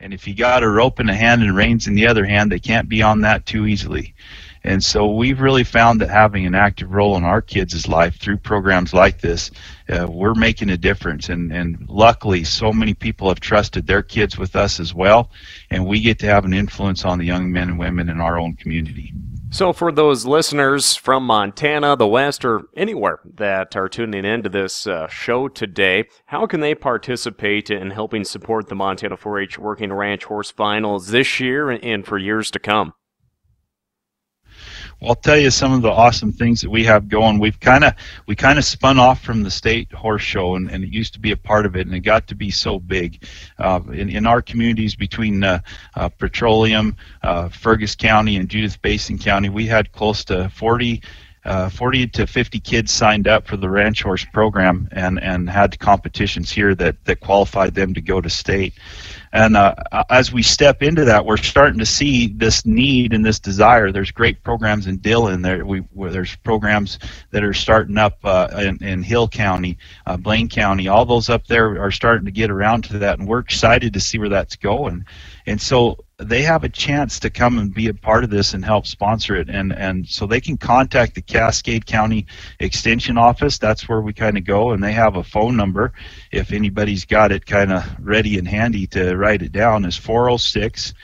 And 0.00 0.14
if 0.14 0.26
you 0.26 0.34
got 0.34 0.62
a 0.62 0.68
rope 0.68 0.98
in 0.98 1.10
a 1.10 1.14
hand 1.14 1.42
and 1.42 1.54
reins 1.54 1.86
in 1.86 1.94
the 1.94 2.06
other 2.06 2.24
hand, 2.24 2.50
they 2.50 2.58
can't 2.58 2.88
be 2.88 3.02
on 3.02 3.20
that 3.20 3.44
too 3.44 3.66
easily. 3.66 4.14
And 4.62 4.84
so 4.84 5.10
we've 5.10 5.40
really 5.40 5.64
found 5.64 6.00
that 6.00 6.10
having 6.10 6.44
an 6.44 6.54
active 6.54 6.92
role 6.92 7.16
in 7.16 7.24
our 7.24 7.40
kids' 7.40 7.88
life 7.88 8.16
through 8.18 8.38
programs 8.38 8.92
like 8.92 9.20
this, 9.20 9.50
uh, 9.88 10.06
we're 10.10 10.34
making 10.34 10.68
a 10.68 10.76
difference. 10.76 11.30
And, 11.30 11.50
and 11.50 11.86
luckily, 11.88 12.44
so 12.44 12.72
many 12.72 12.92
people 12.92 13.28
have 13.28 13.40
trusted 13.40 13.86
their 13.86 14.02
kids 14.02 14.36
with 14.36 14.56
us 14.56 14.78
as 14.78 14.92
well, 14.92 15.30
and 15.70 15.86
we 15.86 16.00
get 16.00 16.18
to 16.20 16.26
have 16.26 16.44
an 16.44 16.52
influence 16.52 17.04
on 17.04 17.18
the 17.18 17.24
young 17.24 17.50
men 17.50 17.70
and 17.70 17.78
women 17.78 18.08
in 18.10 18.20
our 18.20 18.38
own 18.38 18.54
community. 18.54 19.12
So, 19.52 19.72
for 19.72 19.90
those 19.90 20.26
listeners 20.26 20.94
from 20.94 21.26
Montana, 21.26 21.96
the 21.96 22.06
West, 22.06 22.44
or 22.44 22.68
anywhere 22.76 23.18
that 23.34 23.74
are 23.74 23.88
tuning 23.88 24.24
into 24.24 24.48
this 24.48 24.86
uh, 24.86 25.08
show 25.08 25.48
today, 25.48 26.04
how 26.26 26.46
can 26.46 26.60
they 26.60 26.76
participate 26.76 27.68
in 27.68 27.90
helping 27.90 28.22
support 28.22 28.68
the 28.68 28.76
Montana 28.76 29.16
4 29.16 29.40
H 29.40 29.58
Working 29.58 29.92
Ranch 29.92 30.24
Horse 30.24 30.52
Finals 30.52 31.08
this 31.08 31.40
year 31.40 31.70
and 31.70 32.06
for 32.06 32.16
years 32.16 32.52
to 32.52 32.60
come? 32.60 32.92
I'll 35.02 35.14
tell 35.14 35.38
you 35.38 35.50
some 35.50 35.72
of 35.72 35.80
the 35.82 35.90
awesome 35.90 36.32
things 36.32 36.60
that 36.60 36.70
we 36.70 36.84
have 36.84 37.08
going. 37.08 37.38
We've 37.38 37.58
kind 37.58 37.84
of 37.84 37.94
we 38.26 38.36
kind 38.36 38.58
of 38.58 38.64
spun 38.64 38.98
off 38.98 39.22
from 39.22 39.42
the 39.42 39.50
state 39.50 39.90
horse 39.92 40.22
show, 40.22 40.56
and, 40.56 40.70
and, 40.70 40.84
it 40.84 40.90
used 40.90 41.14
to 41.14 41.20
be 41.20 41.32
a 41.32 41.36
part 41.36 41.64
of 41.64 41.74
it, 41.74 41.86
and 41.86 41.94
it 41.94 42.00
got 42.00 42.26
to 42.28 42.34
be 42.34 42.50
so 42.50 42.78
big. 42.78 43.24
Uh, 43.58 43.80
in, 43.92 44.10
in 44.10 44.26
our 44.26 44.42
communities 44.42 44.94
between 44.94 45.42
uh, 45.42 45.60
uh, 45.96 46.08
Petroleum, 46.10 46.96
uh, 47.22 47.48
Fergus 47.48 47.94
County, 47.94 48.36
and 48.36 48.48
Judith 48.48 48.80
Basin 48.82 49.18
County, 49.18 49.48
we 49.48 49.66
had 49.66 49.90
close 49.92 50.24
to 50.26 50.50
40 50.50 51.02
uh, 51.44 51.70
40 51.70 52.06
to 52.08 52.26
50 52.26 52.60
kids 52.60 52.92
signed 52.92 53.26
up 53.26 53.46
for 53.46 53.56
the 53.56 53.68
ranch 53.68 54.02
horse 54.02 54.26
program 54.26 54.88
and, 54.92 55.18
and 55.22 55.48
had 55.48 55.78
competitions 55.78 56.50
here 56.50 56.74
that, 56.74 57.02
that 57.06 57.20
qualified 57.20 57.74
them 57.74 57.94
to 57.94 58.00
go 58.00 58.20
to 58.20 58.28
state. 58.28 58.74
And 59.32 59.56
uh, 59.56 59.74
as 60.08 60.32
we 60.32 60.42
step 60.42 60.82
into 60.82 61.04
that, 61.04 61.24
we're 61.24 61.36
starting 61.36 61.78
to 61.78 61.86
see 61.86 62.28
this 62.28 62.66
need 62.66 63.12
and 63.12 63.24
this 63.24 63.38
desire. 63.38 63.92
There's 63.92 64.10
great 64.10 64.42
programs 64.42 64.88
in 64.88 64.96
Dillon. 64.96 65.42
There, 65.42 65.64
we, 65.64 65.84
there's 65.94 66.34
programs 66.36 66.98
that 67.30 67.44
are 67.44 67.54
starting 67.54 67.96
up 67.96 68.18
uh, 68.24 68.48
in, 68.58 68.82
in, 68.82 69.02
Hill 69.04 69.28
County, 69.28 69.78
uh, 70.06 70.16
Blaine 70.16 70.48
County. 70.48 70.88
All 70.88 71.04
those 71.04 71.28
up 71.28 71.46
there 71.46 71.80
are 71.80 71.92
starting 71.92 72.24
to 72.24 72.32
get 72.32 72.50
around 72.50 72.84
to 72.84 72.98
that, 72.98 73.20
and 73.20 73.28
we're 73.28 73.38
excited 73.38 73.92
to 73.92 74.00
see 74.00 74.18
where 74.18 74.28
that's 74.28 74.56
going. 74.56 75.06
And 75.46 75.60
so 75.60 76.04
they 76.20 76.42
have 76.42 76.64
a 76.64 76.68
chance 76.68 77.18
to 77.20 77.30
come 77.30 77.58
and 77.58 77.72
be 77.72 77.88
a 77.88 77.94
part 77.94 78.24
of 78.24 78.30
this 78.30 78.52
and 78.54 78.64
help 78.64 78.86
sponsor 78.86 79.36
it. 79.36 79.48
And 79.48 79.72
and 79.72 80.06
so 80.06 80.26
they 80.26 80.40
can 80.40 80.56
contact 80.56 81.14
the 81.14 81.22
Cascade 81.22 81.86
County 81.86 82.26
Extension 82.58 83.16
Office. 83.16 83.58
That's 83.58 83.88
where 83.88 84.00
we 84.00 84.12
kind 84.12 84.36
of 84.36 84.44
go 84.44 84.70
and 84.70 84.82
they 84.82 84.92
have 84.92 85.16
a 85.16 85.24
phone 85.24 85.56
number. 85.56 85.92
If 86.30 86.52
anybody's 86.52 87.04
got 87.04 87.32
it 87.32 87.46
kind 87.46 87.72
of 87.72 87.84
ready 87.98 88.38
and 88.38 88.46
handy 88.46 88.86
to 88.88 89.16
write 89.16 89.42
it 89.42 89.52
down 89.52 89.84
is 89.84 89.96
406 89.96 90.94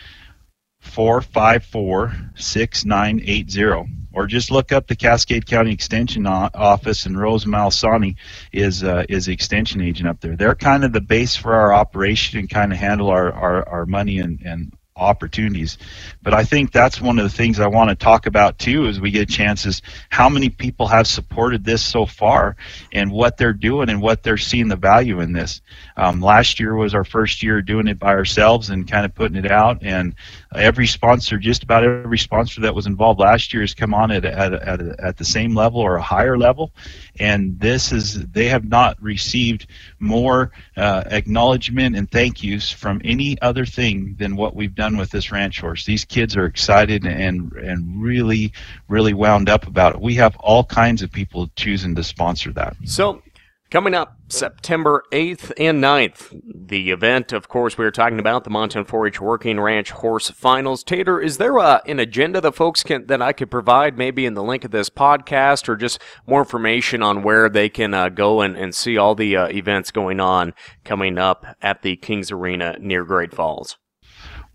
454 0.80 2.12
6980 2.36 4.06
or 4.12 4.26
just 4.26 4.50
look 4.50 4.72
up 4.72 4.86
the 4.86 4.96
Cascade 4.96 5.44
County 5.44 5.72
Extension 5.72 6.26
Office, 6.26 7.04
and 7.04 7.20
Rose 7.20 7.44
Malisani 7.44 8.16
is 8.50 8.82
uh, 8.82 9.04
is 9.10 9.26
the 9.26 9.32
extension 9.32 9.82
agent 9.82 10.08
up 10.08 10.20
there. 10.20 10.36
They're 10.36 10.54
kind 10.54 10.84
of 10.84 10.94
the 10.94 11.02
base 11.02 11.36
for 11.36 11.52
our 11.52 11.74
operation 11.74 12.38
and 12.38 12.48
kind 12.48 12.72
of 12.72 12.78
handle 12.78 13.10
our, 13.10 13.30
our, 13.30 13.68
our 13.68 13.84
money 13.84 14.18
and, 14.20 14.40
and 14.40 14.72
opportunities. 14.96 15.78
But 16.22 16.34
I 16.34 16.44
think 16.44 16.72
that's 16.72 17.00
one 17.00 17.18
of 17.18 17.24
the 17.24 17.36
things 17.36 17.60
I 17.60 17.66
want 17.66 17.90
to 17.90 17.96
talk 17.96 18.26
about 18.26 18.58
too 18.58 18.86
as 18.86 19.00
we 19.00 19.10
get 19.10 19.28
chances 19.28 19.82
how 20.08 20.28
many 20.28 20.48
people 20.48 20.86
have 20.86 21.06
supported 21.06 21.64
this 21.64 21.82
so 21.82 22.06
far 22.06 22.56
and 22.92 23.10
what 23.10 23.36
they're 23.36 23.52
doing 23.52 23.90
and 23.90 24.00
what 24.00 24.22
they're 24.22 24.36
seeing 24.36 24.68
the 24.68 24.76
value 24.76 25.20
in 25.20 25.32
this. 25.32 25.60
Um, 25.96 26.20
last 26.20 26.58
year 26.58 26.74
was 26.74 26.94
our 26.94 27.04
first 27.04 27.42
year 27.42 27.62
doing 27.62 27.86
it 27.88 27.98
by 27.98 28.08
ourselves 28.08 28.70
and 28.70 28.90
kind 28.90 29.04
of 29.04 29.14
putting 29.14 29.36
it 29.36 29.50
out 29.50 29.82
and 29.82 30.14
every 30.54 30.86
sponsor, 30.86 31.38
just 31.38 31.62
about 31.62 31.84
every 31.84 32.18
sponsor 32.18 32.60
that 32.62 32.74
was 32.74 32.86
involved 32.86 33.20
last 33.20 33.52
year 33.52 33.62
has 33.62 33.74
come 33.74 33.92
on 33.92 34.10
at, 34.10 34.24
at, 34.24 34.52
at, 34.52 34.80
at 35.00 35.16
the 35.16 35.24
same 35.24 35.54
level 35.54 35.80
or 35.80 35.96
a 35.96 36.02
higher 36.02 36.38
level 36.38 36.72
and 37.18 37.58
this 37.58 37.92
is 37.92 38.26
they 38.28 38.46
have 38.46 38.68
not 38.68 39.00
received 39.02 39.66
more 39.98 40.52
uh, 40.76 41.04
acknowledgement 41.06 41.96
and 41.96 42.10
thank 42.10 42.42
yous 42.42 42.70
from 42.70 43.00
any 43.04 43.40
other 43.40 43.64
thing 43.64 44.14
than 44.18 44.36
what 44.36 44.54
we've 44.54 44.74
done 44.74 44.85
with 44.94 45.10
this 45.10 45.32
ranch 45.32 45.60
horse. 45.60 45.84
These 45.84 46.04
kids 46.04 46.36
are 46.36 46.44
excited 46.44 47.06
and 47.06 47.52
and 47.52 48.02
really 48.02 48.52
really 48.88 49.14
wound 49.14 49.48
up 49.48 49.66
about 49.66 49.94
it. 49.94 50.00
We 50.00 50.14
have 50.16 50.36
all 50.36 50.64
kinds 50.64 51.02
of 51.02 51.10
people 51.10 51.50
choosing 51.56 51.94
to 51.94 52.04
sponsor 52.04 52.52
that. 52.52 52.76
So 52.84 53.22
Coming 53.68 53.94
up 53.94 54.16
September 54.28 55.02
8th 55.10 55.52
and 55.58 55.82
9th, 55.82 56.40
the 56.68 56.92
event, 56.92 57.32
of 57.32 57.48
course, 57.48 57.76
we 57.76 57.84
are 57.84 57.90
talking 57.90 58.20
about 58.20 58.44
the 58.44 58.50
Montana 58.50 58.84
4-H 58.84 59.20
Working 59.20 59.58
Ranch 59.58 59.90
Horse 59.90 60.30
Finals. 60.30 60.84
Tater, 60.84 61.20
is 61.20 61.38
there 61.38 61.56
a, 61.56 61.62
uh, 61.62 61.80
an 61.84 61.98
agenda 61.98 62.40
that 62.42 62.52
folks 62.52 62.84
can 62.84 63.08
that 63.08 63.20
I 63.20 63.32
could 63.32 63.50
provide, 63.50 63.98
maybe 63.98 64.24
in 64.24 64.34
the 64.34 64.42
link 64.44 64.64
of 64.64 64.70
this 64.70 64.88
podcast, 64.88 65.68
or 65.68 65.74
just 65.74 66.00
more 66.28 66.42
information 66.42 67.02
on 67.02 67.24
where 67.24 67.48
they 67.48 67.68
can 67.68 67.92
uh, 67.92 68.08
go 68.08 68.40
and, 68.40 68.56
and 68.56 68.72
see 68.72 68.96
all 68.96 69.16
the 69.16 69.36
uh, 69.36 69.48
events 69.48 69.90
going 69.90 70.20
on 70.20 70.54
coming 70.84 71.18
up 71.18 71.44
at 71.60 71.82
the 71.82 71.96
Kings 71.96 72.30
Arena 72.30 72.76
near 72.78 73.02
Great 73.02 73.34
Falls? 73.34 73.78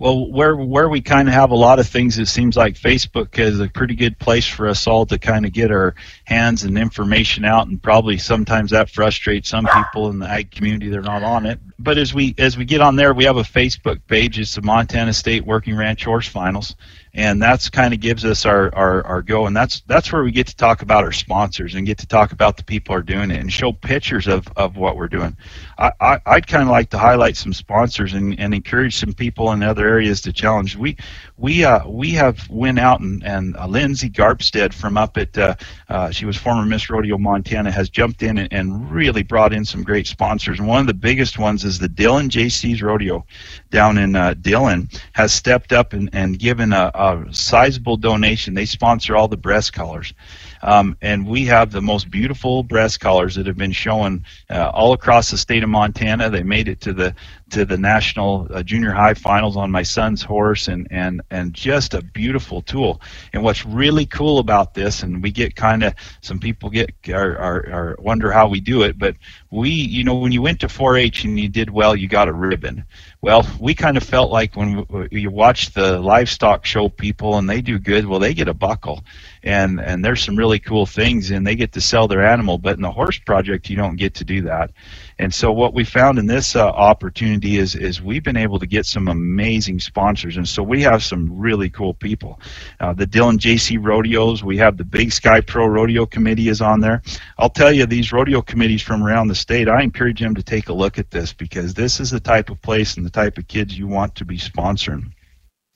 Well, 0.02 0.32
where 0.32 0.56
where 0.56 0.90
we 0.90 1.00
kind 1.00 1.28
of 1.28 1.36
have 1.36 1.52
a 1.52 1.56
lot 1.56 1.78
of 1.78 1.88
things, 1.88 2.18
it 2.18 2.26
seems 2.26 2.58
like 2.58 2.74
Facebook 2.74 3.38
is 3.38 3.60
a 3.60 3.68
pretty 3.68 3.94
good 3.94 4.18
place 4.18 4.48
for 4.48 4.68
us 4.68 4.88
all 4.88 5.06
to 5.06 5.20
kind 5.20 5.46
of 5.46 5.54
get 5.54 5.70
our 5.70 5.94
hands 6.32 6.63
and 6.63 6.78
information 6.78 7.44
out, 7.44 7.67
and 7.67 7.82
probably 7.82 8.17
sometimes 8.17 8.72
that 8.72 8.89
frustrates 8.89 9.50
some 9.50 9.67
people 9.67 10.10
in 10.10 10.20
the 10.20 10.28
ag 10.28 10.50
community. 10.50 10.89
They're 10.89 11.02
not 11.02 11.24
on 11.24 11.46
it. 11.46 11.60
But 11.78 11.98
as 11.98 12.13
we 12.13 12.34
as 12.38 12.58
we 12.58 12.63
get 12.63 12.80
on 12.80 12.96
there, 12.96 13.13
we 13.13 13.26
have 13.26 13.38
a 13.38 13.44
Facebook 13.44 14.00
page. 14.08 14.39
It's 14.39 14.56
the 14.56 14.62
Montana 14.62 15.13
State 15.13 15.46
Working 15.46 15.76
Ranch 15.76 16.06
Horse 16.06 16.28
Finals, 16.28 16.76
and 17.13 17.41
that's 17.41 17.70
kind 17.70 17.94
of 17.94 18.00
gives 18.00 18.24
us 18.24 18.46
our, 18.46 18.74
our, 18.74 19.06
our 19.06 19.22
go 19.22 19.46
and 19.46 19.56
that's 19.56 19.82
that's 19.82 20.12
where 20.13 20.24
we 20.24 20.32
get 20.32 20.48
to 20.48 20.56
talk 20.56 20.82
about 20.82 21.04
our 21.04 21.12
sponsors 21.12 21.76
and 21.76 21.86
get 21.86 21.98
to 21.98 22.08
talk 22.08 22.32
about 22.32 22.56
the 22.56 22.63
people 22.63 22.96
are 22.96 23.02
doing 23.02 23.32
it 23.32 23.39
and 23.39 23.52
show 23.52 23.74
pictures 23.74 24.28
of, 24.28 24.48
of 24.56 24.78
what 24.78 24.96
we're 24.96 25.10
doing 25.10 25.36
I, 25.82 26.20
I, 26.26 26.36
would 26.36 26.48
kind 26.48 26.63
of 26.63 26.70
like 26.70 26.91
to 26.91 26.98
highlight 26.98 27.36
some 27.38 27.54
sponsors 27.54 28.13
and, 28.13 28.39
and 28.39 28.54
encourage 28.54 28.98
some 28.98 29.13
people 29.13 29.52
in 29.52 29.63
other 29.63 29.88
areas 29.88 30.22
to 30.22 30.34
challenge. 30.34 30.76
We 30.76 30.96
we 31.38 31.63
uh, 31.65 31.88
we 31.88 32.12
have 32.12 32.48
went 32.50 32.78
out 32.78 33.00
and 33.00 33.24
and 33.24 33.58
uh, 33.58 33.65
Lindsay 33.65 34.10
Garpstead 34.10 34.74
from 34.74 34.96
up 34.96 35.17
at 35.17 35.36
uh, 35.38 35.56
uh, 35.89 36.12
she 36.22 36.26
was 36.28 36.38
former 36.38 36.68
Miss 36.68 36.88
Rodeo 36.88 37.18
Montana 37.18 37.72
has 37.72 37.90
jumped 37.90 38.22
in 38.22 38.38
and, 38.38 38.54
and 38.54 38.92
really 38.92 39.24
brought 39.24 39.54
in 39.54 39.66
some 39.66 39.82
great 39.82 40.06
sponsors. 40.06 40.60
And 40.60 40.68
one 40.68 40.80
of 40.80 40.86
the 40.86 40.94
biggest 40.94 41.40
ones 41.40 41.64
is 41.64 41.80
the 41.80 41.90
Dillon 41.90 42.30
Jaycees 42.30 42.84
Rodeo 42.84 43.26
down 43.72 43.98
in 43.98 44.16
uh, 44.16 44.36
Dillon 44.40 44.88
has 45.14 45.34
stepped 45.34 45.74
up 45.74 45.94
and, 45.94 46.12
and 46.14 46.38
given 46.38 46.74
a, 46.74 46.92
a 46.94 47.26
sizable 47.32 47.98
donation. 47.98 48.54
They 48.54 48.68
sponsor 48.68 49.16
all 49.16 49.30
the 49.30 49.36
breast 49.36 49.74
collars. 49.74 50.14
Um, 50.63 50.97
and 51.02 51.28
we 51.28 51.45
have 51.45 51.71
the 51.71 51.82
most 51.82 52.10
beautiful 52.10 52.63
breast 52.63 53.00
collars 53.00 53.36
that 53.36 53.47
have 53.47 53.58
been 53.58 53.71
shown 53.71 54.26
uh, 54.50 54.69
all 54.74 54.93
across 54.93 55.32
the 55.32 55.38
state 55.38 55.63
of 55.63 55.69
Montana. 55.69 56.30
They 56.30 56.43
made 56.43 56.67
it 56.67 56.82
to 56.82 56.93
the 56.93 57.15
to 57.52 57.65
the 57.65 57.78
national 57.78 58.47
uh, 58.54 58.63
junior 58.63 58.91
high 58.91 59.13
finals 59.13 59.58
on 59.58 59.71
my 59.71 59.84
son's 59.84 60.21
horse, 60.21 60.67
and 60.67 60.88
and 60.91 61.21
and 61.32 61.54
just 61.54 61.93
a 61.93 62.02
beautiful 62.02 62.62
tool. 62.62 63.02
And 63.34 63.43
what's 63.43 63.65
really 63.65 64.06
cool 64.06 64.39
about 64.39 64.74
this, 64.74 65.04
and 65.04 65.21
we 65.21 65.32
get 65.32 65.56
kind 65.56 65.84
of 65.84 65.93
some 66.21 66.39
people 66.39 66.69
get 66.69 66.91
are, 67.10 67.38
are, 67.38 67.69
are 67.71 67.95
wonder 68.00 68.32
how 68.32 68.47
we 68.47 68.60
do 68.60 68.84
it, 68.84 68.97
but 68.97 69.15
we 69.52 69.70
you 69.70 70.04
know 70.04 70.16
when 70.16 70.32
you 70.32 70.42
went 70.42 70.62
to 70.62 70.68
4-H 70.68 71.26
and 71.26 71.38
you 71.40 71.50
did 71.50 71.70
well, 71.70 71.96
you 71.96 72.08
got 72.08 72.30
a 72.30 72.34
ribbon. 72.34 72.86
Well, 73.22 73.46
we 73.60 73.76
kind 73.76 73.98
of 73.98 74.04
felt 74.04 74.32
like 74.32 74.56
when 74.56 74.86
you 75.12 75.30
watch 75.30 75.74
the 75.74 76.00
livestock 76.00 76.66
show 76.66 76.90
people 76.90 77.38
and 77.38 77.50
they 77.50 77.62
do 77.62 77.78
good, 77.78 78.06
well, 78.06 78.20
they 78.20 78.34
get 78.34 78.48
a 78.48 78.54
buckle, 78.54 79.04
and 79.44 79.80
and 79.80 80.04
there's 80.04 80.24
some 80.24 80.38
really 80.38 80.60
cool 80.60 80.86
things, 80.86 81.30
and 81.32 81.46
they 81.46 81.56
get 81.56 81.74
to 81.74 81.82
sell 81.82 82.08
their 82.08 82.26
animal. 82.26 82.58
But 82.58 82.78
in 82.78 82.82
the 82.82 82.92
horse 82.92 83.20
project, 83.20 83.70
you 83.70 83.76
don't 83.76 83.98
get 83.98 84.16
to 84.16 84.24
do 84.24 84.42
that. 84.44 84.72
And 85.19 85.34
so 85.34 85.52
what 85.52 85.74
we 85.74 85.84
found 85.84 86.19
in 86.19 86.26
this 86.26 86.56
uh, 86.56 86.67
opportunity 86.67 87.58
is 87.58 87.76
is 87.76 88.02
we've 88.02 88.24
been 88.24 88.38
able 88.38 88.60
to 88.60 88.65
get 88.65 88.86
some 88.86 89.08
amazing 89.08 89.80
sponsors, 89.80 90.38
and 90.38 90.47
so 90.47 90.63
we 90.63 90.82
have 90.82 91.04
some 91.04 91.38
really 91.38 91.69
cool 91.69 91.93
people. 91.93 92.39
Uh, 92.80 92.93
the 92.93 93.06
Dillon 93.06 93.38
Jaycee 93.38 93.84
Rodeos, 93.84 94.43
we 94.43 94.58
have 94.58 94.78
the 94.78 94.86
Big 94.86 95.12
Sky 95.12 95.41
Pro 95.41 95.65
Rodeo 95.67 96.06
Committee 96.06 96.47
is 96.47 96.62
on 96.62 96.80
there. 96.80 97.02
I'll 97.38 97.50
tell 97.50 97.71
you, 97.71 97.86
these 97.86 98.12
rodeo 98.12 98.41
committees 98.41 98.82
from 98.82 99.04
around 99.04 99.28
the 99.28 99.36
state, 99.36 99.67
I 99.67 99.82
encourage 99.82 100.19
them 100.19 100.36
to 100.36 100.43
take 100.43 100.69
a 100.69 100.74
look 100.74 100.97
at 100.97 101.12
this 101.12 101.34
because 101.34 101.74
this 101.74 102.00
is 102.00 102.12
the 102.12 102.19
type 102.19 102.50
of 102.50 102.62
place 102.62 102.97
and 102.97 103.06
the 103.06 103.10
type 103.10 103.38
of 103.38 103.47
kids 103.47 103.78
you 103.78 103.88
want 103.88 104.15
to 104.15 104.26
be 104.26 104.38
sponsoring. 104.38 105.12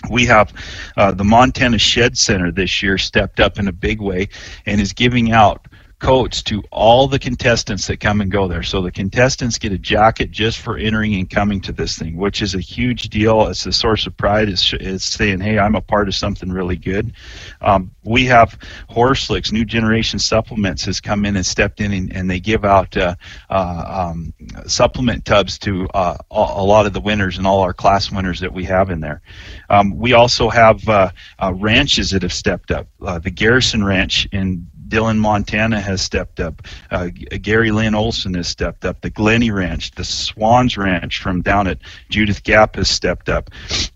We 0.10 0.26
have 0.26 0.54
uh, 0.98 1.12
the 1.12 1.24
Montana 1.24 1.80
Shed 1.80 2.18
Center 2.18 2.52
this 2.52 2.84
year 2.84 2.98
stepped 2.98 3.40
up 3.40 3.58
in 3.58 3.68
a 3.68 3.72
big 3.72 4.02
way 4.02 4.30
and 4.66 4.80
is 4.80 4.94
giving 4.94 5.32
out 5.32 5.68
coats 6.00 6.44
to 6.44 6.64
all 6.72 7.08
the 7.08 7.20
contestants 7.20 7.88
that 7.88 8.00
come 8.00 8.22
and 8.22 8.32
go 8.32 8.48
there. 8.48 8.64
So 8.64 8.82
the 8.82 8.92
contestants 8.92 9.58
get 9.58 9.72
a 9.72 9.78
jacket 9.78 10.32
just 10.32 10.60
for 10.60 10.78
entering 10.78 11.16
and 11.16 11.30
coming 11.30 11.62
to 11.62 11.72
this 11.72 11.98
thing, 11.98 12.18
which 12.18 12.42
is 12.42 12.56
a 12.56 12.60
huge 12.60 13.10
deal. 13.10 13.48
It's 13.48 13.66
a 13.66 13.72
source 13.72 14.06
of 14.06 14.16
pride. 14.18 14.50
It's, 14.50 14.74
it's 14.74 15.06
saying, 15.06 15.40
hey, 15.40 15.58
I'm 15.58 15.76
a 15.76 15.82
part 15.82 16.08
of 16.08 16.16
something 16.16 16.52
really 16.52 16.76
good. 16.76 17.14
Um, 17.62 17.92
we 18.04 18.26
have 18.26 18.58
Horse 18.90 19.30
New 19.52 19.66
Generation 19.66 20.20
Supplements 20.20 20.86
has 20.86 21.02
come 21.02 21.26
in 21.26 21.36
and 21.36 21.46
stepped 21.46 21.82
in 21.82 21.92
and, 21.92 22.16
and 22.16 22.30
they 22.30 22.40
give 22.40 22.66
out 22.66 22.96
uh, 22.98 23.16
uh, 23.50 24.12
um, 24.12 24.34
supplement 24.68 25.26
tubs 25.26 25.58
to 25.60 25.88
uh, 25.94 26.18
a 26.32 26.64
lot 26.64 26.86
of 26.86 26.94
the 26.94 27.00
winners 27.00 27.38
and 27.38 27.48
all 27.48 27.62
our 27.62 27.74
class 27.74 28.12
winners 28.12 28.40
that 28.40 28.54
we 28.54 28.64
have 28.66 28.90
in 28.90 29.00
there. 29.00 29.22
Um, 29.70 29.98
we 29.98 30.14
also 30.14 30.50
have 30.50 30.88
uh, 30.88 31.12
uh, 31.42 31.54
ranches 31.56 32.12
that 32.12 32.22
have 32.22 32.34
stepped 32.34 32.72
up. 32.72 32.88
Uh, 33.02 33.20
the 33.20 33.32
Garrison 33.32 33.84
Ranch 33.84 34.28
in 34.32 34.68
Dillon, 34.88 35.20
Montana 35.20 35.80
has 35.80 36.02
stepped 36.02 36.40
up. 36.40 36.62
Uh, 36.92 37.08
Gary 37.42 37.72
Lynn 37.72 37.96
Olson 37.96 38.34
has 38.36 38.48
stepped 38.48 38.86
up. 38.86 39.02
The 39.02 39.10
Glenny 39.10 39.52
Ranch, 39.52 39.92
the 39.92 40.04
Swans 40.04 40.78
Ranch 40.78 41.22
from 41.22 41.42
down 41.42 41.68
at 41.68 41.80
Judith 42.10 42.44
Gap 42.44 42.76
has 42.76 42.90
stepped 42.90 43.30
up. 43.30 43.50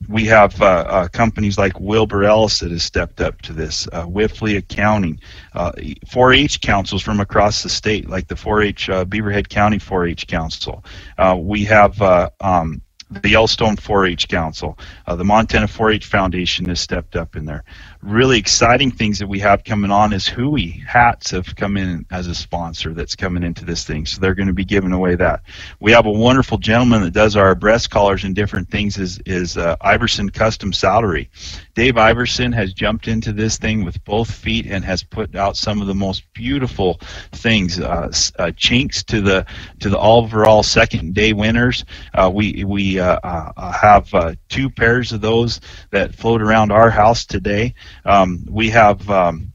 We 0.08 0.26
have 0.26 0.62
uh, 0.62 0.66
uh, 0.66 1.08
companies 1.10 1.58
like 1.58 1.80
Wilbur 1.80 2.24
Ellis 2.24 2.60
that 2.60 2.72
has 2.72 2.84
stepped 2.84 3.22
up 3.22 3.42
to 3.44 3.54
this. 3.54 3.88
Uh, 3.92 4.06
Whiffley 4.06 4.58
Accounting, 4.58 5.20
4-H 5.56 6.56
uh, 6.58 6.60
councils 6.66 7.02
from 7.02 7.20
across 7.20 7.64
the 7.64 7.70
state, 7.70 8.10
like 8.10 8.28
the 8.28 8.36
4-H 8.36 8.90
uh, 8.90 9.06
Beaverhead 9.06 9.50
County 9.50 9.78
4-H 9.78 10.28
Council. 10.28 10.84
Uh, 11.18 11.38
we 11.40 11.64
have 11.66 12.02
um, 12.42 12.82
the 13.10 13.30
Yellowstone 13.30 13.76
4-H 13.76 14.28
Council, 14.28 14.78
uh, 15.08 15.16
the 15.16 15.26
Montana 15.26 15.68
4-H 15.68 16.06
Foundation 16.06 16.66
has 16.66 16.80
stepped 16.80 17.16
up 17.16 17.36
in 17.36 17.46
there 17.46 17.64
really 18.02 18.40
exciting 18.40 18.92
things 18.92 19.20
that 19.20 19.28
we 19.28 19.40
have 19.40 19.64
coming 19.64 19.92
on 19.92 20.14
is 20.14 20.26
Hooey 20.26 20.70
hats 20.88 21.32
have 21.32 21.54
come 21.56 21.76
in 21.76 22.06
as 22.12 22.28
a 22.28 22.36
sponsor 22.36 22.94
that's 22.94 23.16
coming 23.16 23.44
into 23.44 23.66
this 23.66 23.84
thing. 23.84 24.06
So 24.06 24.22
they're 24.22 24.36
going 24.36 24.48
to 24.48 24.54
be 24.54 24.64
giving 24.64 24.94
away 24.94 25.16
that. 25.16 25.42
We 25.82 25.92
have 25.92 26.06
a 26.06 26.12
wonderful 26.12 26.58
gentleman 26.58 27.02
that 27.02 27.12
does 27.12 27.36
our 27.36 27.54
breast 27.56 27.90
collars 27.90 28.24
and 28.24 28.34
different 28.34 28.70
things 28.70 28.98
is, 28.98 29.20
is 29.26 29.58
uh, 29.58 29.76
Iverson 29.82 30.30
Custom 30.30 30.72
Saddlery. 30.72 31.28
Dave 31.76 31.98
Iverson 31.98 32.52
has 32.54 32.74
jumped 32.74 33.08
into 33.08 33.34
this 33.34 33.58
thing 33.58 33.84
with 33.84 34.04
both 34.06 34.32
feet 34.32 34.66
and 34.66 34.84
has 34.86 35.04
put 35.04 35.36
out 35.36 35.58
some 35.58 35.82
of 35.82 35.88
the 35.88 35.96
most 35.96 36.24
beautiful 36.34 37.00
things, 37.34 37.80
uh, 37.80 38.12
uh, 38.38 38.52
chinks 38.56 39.04
to 39.04 39.22
the 39.22 39.46
to 39.80 39.90
the 39.90 40.00
overall 40.00 40.64
second 40.64 41.14
day 41.14 41.34
winners. 41.34 41.86
Uh, 42.14 42.30
we 42.34 42.64
we 42.66 43.00
uh, 43.00 43.20
uh, 43.24 43.72
have 43.72 44.38
two 44.50 44.70
pairs 44.70 45.12
of 45.12 45.22
those 45.22 45.62
that 45.92 46.14
float 46.16 46.42
around 46.42 46.72
our 46.72 46.90
house 46.90 47.26
today. 47.26 47.74
Um, 48.06 48.46
we 48.50 48.70
have 48.70 49.10
um, 49.10 49.54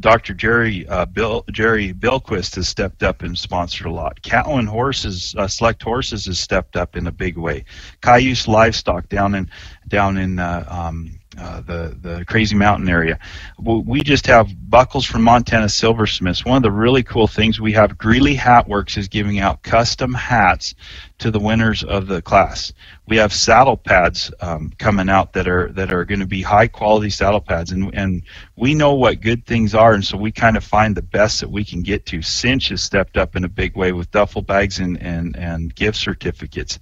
Dr. 0.00 0.34
Jerry 0.34 0.86
uh, 0.88 1.06
Bill 1.06 1.44
Jerry 1.52 1.92
Bilquist 1.92 2.56
has 2.56 2.68
stepped 2.68 3.02
up 3.02 3.22
and 3.22 3.36
sponsored 3.36 3.86
a 3.86 3.90
lot. 3.92 4.20
Catlin 4.22 4.66
Horses, 4.66 5.34
uh, 5.38 5.46
Select 5.48 5.82
Horses 5.82 6.26
has 6.26 6.38
stepped 6.38 6.76
up 6.76 6.96
in 6.96 7.06
a 7.06 7.12
big 7.12 7.36
way. 7.36 7.64
Cayuse 8.02 8.48
Livestock 8.48 9.08
down 9.08 9.34
in 9.34 9.50
down 9.88 10.16
in 10.18 10.38
uh, 10.38 10.64
um, 10.68 11.18
uh, 11.38 11.60
the 11.62 11.96
the 12.00 12.24
Crazy 12.26 12.56
Mountain 12.56 12.88
area. 12.88 13.18
We 13.58 14.02
just 14.02 14.26
have 14.26 14.48
buckles 14.68 15.04
from 15.04 15.22
Montana 15.22 15.68
Silversmiths. 15.68 16.44
One 16.44 16.56
of 16.56 16.62
the 16.62 16.70
really 16.70 17.02
cool 17.02 17.26
things 17.26 17.60
we 17.60 17.72
have 17.72 17.96
Greeley 17.98 18.34
Hat 18.34 18.68
Works 18.68 18.96
is 18.96 19.08
giving 19.08 19.38
out 19.38 19.62
custom 19.62 20.14
hats 20.14 20.74
to 21.18 21.30
the 21.30 21.38
winners 21.38 21.84
of 21.84 22.06
the 22.06 22.20
class. 22.20 22.72
We 23.06 23.16
have 23.18 23.32
saddle 23.32 23.76
pads 23.76 24.32
um, 24.40 24.72
coming 24.78 25.08
out 25.08 25.32
that 25.34 25.46
are 25.46 25.70
that 25.72 25.92
are 25.92 26.04
going 26.04 26.20
to 26.20 26.26
be 26.26 26.42
high 26.42 26.66
quality 26.68 27.10
saddle 27.10 27.40
pads, 27.40 27.70
and 27.70 27.94
and 27.94 28.22
we 28.56 28.74
know 28.74 28.94
what 28.94 29.20
good 29.20 29.46
things 29.46 29.74
are, 29.74 29.94
and 29.94 30.04
so 30.04 30.16
we 30.16 30.32
kind 30.32 30.56
of 30.56 30.64
find 30.64 30.96
the 30.96 31.02
best 31.02 31.40
that 31.40 31.50
we 31.50 31.64
can 31.64 31.82
get 31.82 32.06
to. 32.06 32.22
Cinch 32.22 32.68
has 32.68 32.82
stepped 32.82 33.16
up 33.16 33.36
in 33.36 33.44
a 33.44 33.48
big 33.48 33.76
way 33.76 33.92
with 33.92 34.10
duffel 34.10 34.42
bags 34.42 34.78
and 34.78 35.00
and 35.00 35.36
and 35.36 35.74
gift 35.74 35.98
certificates. 35.98 36.78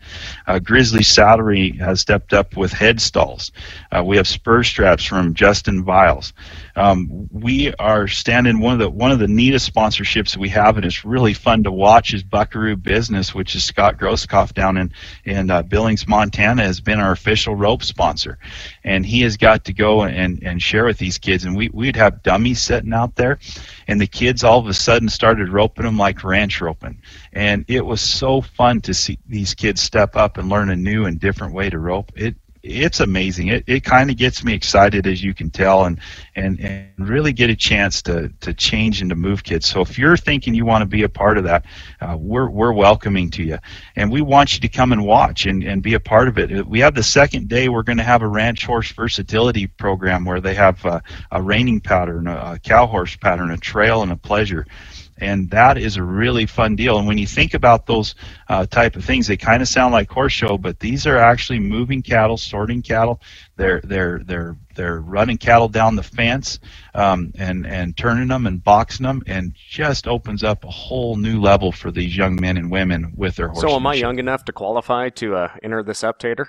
Uh, 0.46 0.58
Grizzly 0.58 1.02
Saddlery 1.02 1.78
has 1.78 2.00
stepped 2.00 2.32
up 2.32 2.56
with 2.56 2.72
head 2.72 3.00
stalls. 3.00 3.52
Uh, 3.90 4.02
we 4.04 4.16
have 4.16 4.28
spur 4.28 4.62
straps 4.62 5.04
from 5.04 5.34
Justin 5.34 5.84
Viles. 5.84 6.32
Um, 6.74 7.28
we 7.30 7.74
are 7.74 8.08
standing 8.08 8.60
one 8.60 8.72
of 8.74 8.78
the 8.78 8.88
one 8.88 9.12
of 9.12 9.18
the 9.18 9.28
neatest 9.28 9.72
sponsorships 9.72 10.36
we 10.36 10.48
have, 10.50 10.76
and 10.76 10.86
it's 10.86 11.04
really 11.04 11.34
fun 11.34 11.62
to 11.64 11.72
watch. 11.72 12.14
Is 12.14 12.22
Buckaroo 12.22 12.76
Business, 12.76 13.34
which 13.34 13.54
is 13.54 13.64
Scott 13.64 13.98
Grosskopf 13.98 14.54
down 14.54 14.76
in 14.76 14.92
in 15.24 15.50
uh, 15.50 15.62
Billings, 15.62 16.08
Montana, 16.08 16.62
has 16.62 16.80
been 16.80 16.98
our 16.98 17.12
official 17.12 17.54
rope 17.54 17.82
sponsor, 17.82 18.38
and 18.84 19.04
he 19.04 19.20
has 19.22 19.36
got 19.36 19.64
to 19.66 19.72
go 19.72 20.02
and 20.02 20.42
and 20.42 20.62
share 20.62 20.84
with 20.84 20.98
these 20.98 21.18
kids. 21.18 21.44
And 21.44 21.56
we 21.56 21.68
we'd 21.72 21.96
have 21.96 22.22
dummies 22.22 22.62
sitting 22.62 22.94
out 22.94 23.16
there, 23.16 23.38
and 23.86 24.00
the 24.00 24.06
kids 24.06 24.42
all 24.42 24.58
of 24.58 24.66
a 24.66 24.74
sudden 24.74 25.08
started 25.08 25.50
roping 25.50 25.84
them 25.84 25.98
like 25.98 26.24
ranch 26.24 26.60
roping, 26.60 27.00
and 27.32 27.64
it 27.68 27.84
was 27.84 28.00
so 28.00 28.40
fun 28.40 28.80
to 28.82 28.94
see 28.94 29.18
these 29.26 29.54
kids 29.54 29.82
step 29.82 30.16
up 30.16 30.38
and 30.38 30.48
learn 30.48 30.70
a 30.70 30.76
new 30.76 31.04
and 31.04 31.20
different 31.20 31.54
way 31.54 31.68
to 31.68 31.78
rope. 31.78 32.12
It 32.16 32.36
it's 32.62 33.00
amazing. 33.00 33.48
It, 33.48 33.64
it 33.66 33.84
kind 33.84 34.10
of 34.10 34.16
gets 34.16 34.44
me 34.44 34.54
excited, 34.54 35.06
as 35.06 35.22
you 35.22 35.34
can 35.34 35.50
tell, 35.50 35.84
and, 35.84 35.98
and, 36.36 36.60
and 36.60 36.88
really 36.98 37.32
get 37.32 37.50
a 37.50 37.56
chance 37.56 38.02
to, 38.02 38.28
to 38.40 38.54
change 38.54 39.00
and 39.00 39.10
to 39.10 39.16
move 39.16 39.42
kids. 39.42 39.66
So 39.66 39.80
if 39.80 39.98
you're 39.98 40.16
thinking 40.16 40.54
you 40.54 40.64
want 40.64 40.82
to 40.82 40.86
be 40.86 41.02
a 41.02 41.08
part 41.08 41.38
of 41.38 41.44
that, 41.44 41.64
uh, 42.00 42.16
we're, 42.18 42.48
we're 42.48 42.72
welcoming 42.72 43.30
to 43.30 43.42
you. 43.42 43.58
And 43.96 44.12
we 44.12 44.20
want 44.20 44.54
you 44.54 44.60
to 44.60 44.68
come 44.68 44.92
and 44.92 45.04
watch 45.04 45.46
and, 45.46 45.64
and 45.64 45.82
be 45.82 45.94
a 45.94 46.00
part 46.00 46.28
of 46.28 46.38
it. 46.38 46.66
We 46.66 46.80
have 46.80 46.94
the 46.94 47.02
second 47.02 47.48
day, 47.48 47.68
we're 47.68 47.82
going 47.82 47.98
to 47.98 48.04
have 48.04 48.22
a 48.22 48.28
ranch 48.28 48.64
horse 48.64 48.92
versatility 48.92 49.66
program 49.66 50.24
where 50.24 50.40
they 50.40 50.54
have 50.54 50.84
a, 50.84 51.02
a 51.32 51.42
reining 51.42 51.80
pattern, 51.80 52.28
a, 52.28 52.52
a 52.54 52.58
cow 52.58 52.86
horse 52.86 53.16
pattern, 53.16 53.50
a 53.50 53.58
trail, 53.58 54.02
and 54.02 54.12
a 54.12 54.16
pleasure 54.16 54.66
and 55.22 55.50
that 55.50 55.78
is 55.78 55.96
a 55.96 56.02
really 56.02 56.46
fun 56.46 56.74
deal. 56.74 56.98
And 56.98 57.06
when 57.06 57.16
you 57.16 57.26
think 57.26 57.54
about 57.54 57.86
those 57.86 58.16
uh, 58.48 58.66
type 58.66 58.96
of 58.96 59.04
things, 59.04 59.28
they 59.28 59.36
kind 59.36 59.62
of 59.62 59.68
sound 59.68 59.92
like 59.92 60.10
horse 60.10 60.32
show, 60.32 60.58
but 60.58 60.80
these 60.80 61.06
are 61.06 61.16
actually 61.16 61.60
moving 61.60 62.02
cattle, 62.02 62.36
sorting 62.36 62.82
cattle. 62.82 63.20
They're 63.56 63.80
they're 63.82 64.20
they're 64.24 64.56
they're 64.74 65.00
running 65.00 65.38
cattle 65.38 65.68
down 65.68 65.94
the 65.94 66.02
fence 66.02 66.58
um, 66.94 67.32
and 67.38 67.66
and 67.66 67.96
turning 67.96 68.28
them 68.28 68.46
and 68.46 68.62
boxing 68.62 69.04
them, 69.04 69.22
and 69.26 69.54
just 69.54 70.08
opens 70.08 70.42
up 70.42 70.64
a 70.64 70.70
whole 70.70 71.16
new 71.16 71.40
level 71.40 71.70
for 71.70 71.92
these 71.92 72.16
young 72.16 72.36
men 72.40 72.56
and 72.56 72.70
women 72.70 73.12
with 73.16 73.36
their 73.36 73.48
horses. 73.48 73.70
So, 73.70 73.76
am 73.76 73.86
I 73.86 73.94
young 73.94 74.18
enough 74.18 74.44
to 74.46 74.52
qualify 74.52 75.10
to 75.10 75.36
uh, 75.36 75.48
enter 75.62 75.82
the 75.82 75.94
septator? 75.94 76.48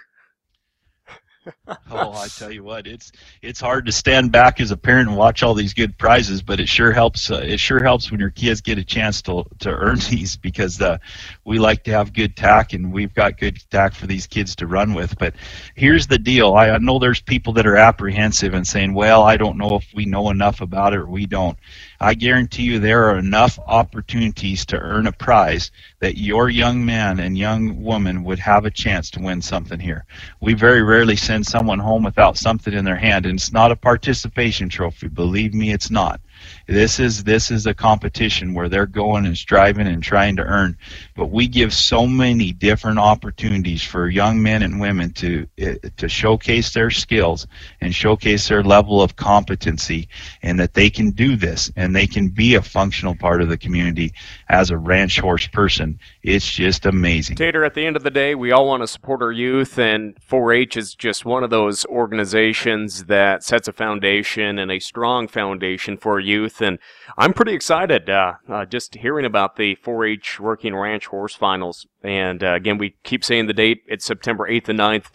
oh, 1.92 2.14
I 2.14 2.28
tell 2.30 2.52
you 2.52 2.64
what, 2.64 2.88
it's 2.88 3.12
it's 3.42 3.60
hard 3.60 3.86
to 3.88 3.92
stand 3.92 4.32
back 4.32 4.60
as 4.62 4.72
a 4.72 4.78
parent 4.78 5.10
and 5.10 5.18
watch 5.18 5.44
all 5.44 5.54
these 5.54 5.74
good 5.74 5.98
prizes, 5.98 6.42
but 6.42 6.60
it 6.60 6.70
sure 6.70 6.92
helps. 6.92 7.32
Uh, 7.32 7.42
it 7.44 7.60
sure 7.60 7.84
helps 7.84 8.12
when 8.12 8.20
your 8.20 8.30
kids 8.30 8.62
get 8.62 8.78
a 8.78 8.84
chance 8.84 9.22
to 9.24 9.44
to 9.60 9.70
earn 9.70 10.00
these 10.10 10.38
because 10.38 10.82
uh, 10.82 10.98
we 11.46 11.60
like 11.60 11.84
to 11.86 11.92
have 11.92 12.14
good 12.14 12.36
tack 12.38 12.74
and 12.74 12.94
we've 12.94 13.14
got 13.14 13.38
good 13.40 13.58
tack 13.72 13.94
for 13.94 14.08
these 14.08 14.28
kids 14.28 14.56
to 14.58 14.68
run 14.68 14.94
with. 14.94 15.18
But 15.18 15.36
here's 15.76 16.08
the 16.08 16.20
deal: 16.20 16.54
I, 16.54 16.70
I 16.72 16.78
know 16.80 17.00
there's 17.00 17.22
people 17.22 17.54
that 17.54 17.68
are 17.68 17.78
apprehensive 17.78 18.54
and 18.54 18.68
saying, 18.68 18.94
"Well, 18.94 19.24
I 19.24 19.38
don't 19.38 19.58
know 19.58 19.76
if 19.76 19.88
we 19.94 20.06
know 20.06 20.30
enough 20.30 20.62
about 20.62 20.94
it 20.94 21.00
or 21.00 21.08
we 21.08 21.26
don't." 21.26 21.58
I 22.04 22.16
guarantee 22.16 22.64
you 22.64 22.80
there 22.80 23.06
are 23.06 23.18
enough 23.18 23.58
opportunities 23.66 24.66
to 24.66 24.78
earn 24.78 25.08
a 25.08 25.14
prize 25.14 25.72
that 26.02 26.18
your 26.18 26.50
young 26.50 26.86
man 26.86 27.22
and 27.22 27.38
young 27.38 27.82
woman 27.82 28.26
would 28.26 28.40
have 28.40 28.66
a 28.66 28.72
chance 28.72 29.10
to 29.12 29.22
win 29.22 29.42
something 29.42 29.80
here. 29.80 30.04
We 30.42 30.54
very 30.54 30.84
rarely 30.84 31.16
send 31.16 31.48
someone 31.48 31.80
home 31.80 32.04
without 32.04 32.38
something 32.38 32.74
in 32.74 32.84
their 32.84 32.98
hand, 32.98 33.26
and 33.26 33.40
it's 33.40 33.54
not 33.54 33.72
a 33.72 33.78
participation 33.78 34.68
trophy. 34.68 35.08
Believe 35.08 35.54
me, 35.54 35.72
it's 35.72 35.90
not. 35.90 36.20
This 36.68 37.00
is 37.00 37.26
this 37.26 37.52
is 37.52 37.66
a 37.66 37.74
competition 37.74 38.54
where 38.54 38.70
they're 38.70 38.86
going 38.86 39.26
and 39.26 39.38
striving 39.38 39.88
and 39.88 40.02
trying 40.02 40.38
to 40.38 40.44
earn. 40.44 40.78
But 41.16 41.30
we 41.30 41.48
give 41.48 41.74
so 41.74 42.08
many 42.08 42.54
different 42.54 43.00
opportunities 43.00 43.84
for 43.84 44.08
young 44.08 44.42
men 44.42 44.64
and 44.64 44.80
women 44.80 45.12
to 45.14 45.46
eh, 45.58 45.76
to 45.98 46.08
showcase 46.08 46.74
their 46.74 46.90
skills 46.90 47.48
and 47.82 47.94
showcase 47.94 48.48
their 48.48 48.64
level 48.64 49.02
of 49.02 49.18
competency, 49.18 50.08
and 50.42 50.58
that 50.60 50.74
they 50.74 50.90
can 50.90 51.12
do 51.12 51.36
this 51.36 51.70
and 51.76 51.94
they 51.94 52.08
can 52.08 52.30
be 52.30 52.56
a 52.56 52.62
functional 52.62 53.16
part 53.16 53.42
of 53.42 53.50
the 53.50 53.58
community 53.58 54.14
as 54.48 54.70
a 54.70 54.78
ranch 54.78 55.20
horse 55.20 55.48
person. 55.48 56.00
It's 56.22 56.50
just 56.50 56.86
amazing. 56.86 57.36
Tater, 57.36 57.66
at 57.66 57.74
the 57.74 57.86
end 57.86 57.98
of 57.98 58.04
the 58.04 58.12
day, 58.12 58.36
we 58.36 58.52
all 58.52 58.68
want 58.68 58.84
to 58.84 58.88
support 58.88 59.22
our 59.22 59.32
youth, 59.32 59.78
and 59.78 60.16
4-H 60.22 60.78
is 60.78 60.96
just 60.96 61.26
one 61.26 61.44
of 61.44 61.50
those 61.50 61.86
organizations 61.86 63.06
that 63.06 63.44
sets 63.44 63.68
a 63.68 63.74
foundation 63.74 64.58
and 64.60 64.72
a 64.72 64.80
strong 64.80 65.28
foundation 65.28 65.98
for 65.98 66.20
youth 66.20 66.53
youth, 66.54 66.68
and 66.68 66.80
I'm 67.18 67.34
pretty 67.34 67.54
excited 67.54 68.10
uh, 68.10 68.34
uh, 68.50 68.66
just 68.66 68.96
hearing 68.96 69.26
about 69.26 69.56
the 69.56 69.76
4-H 69.84 70.40
Working 70.40 70.76
Ranch 70.76 71.08
Horse 71.08 71.36
Finals. 71.36 71.88
And 72.02 72.44
uh, 72.44 72.54
again, 72.54 72.78
we 72.78 72.96
keep 73.04 73.24
saying 73.24 73.48
the 73.48 73.54
date; 73.54 73.84
it's 73.88 74.06
September 74.06 74.48
8th 74.48 74.70
and 74.70 74.80
9th 74.80 75.06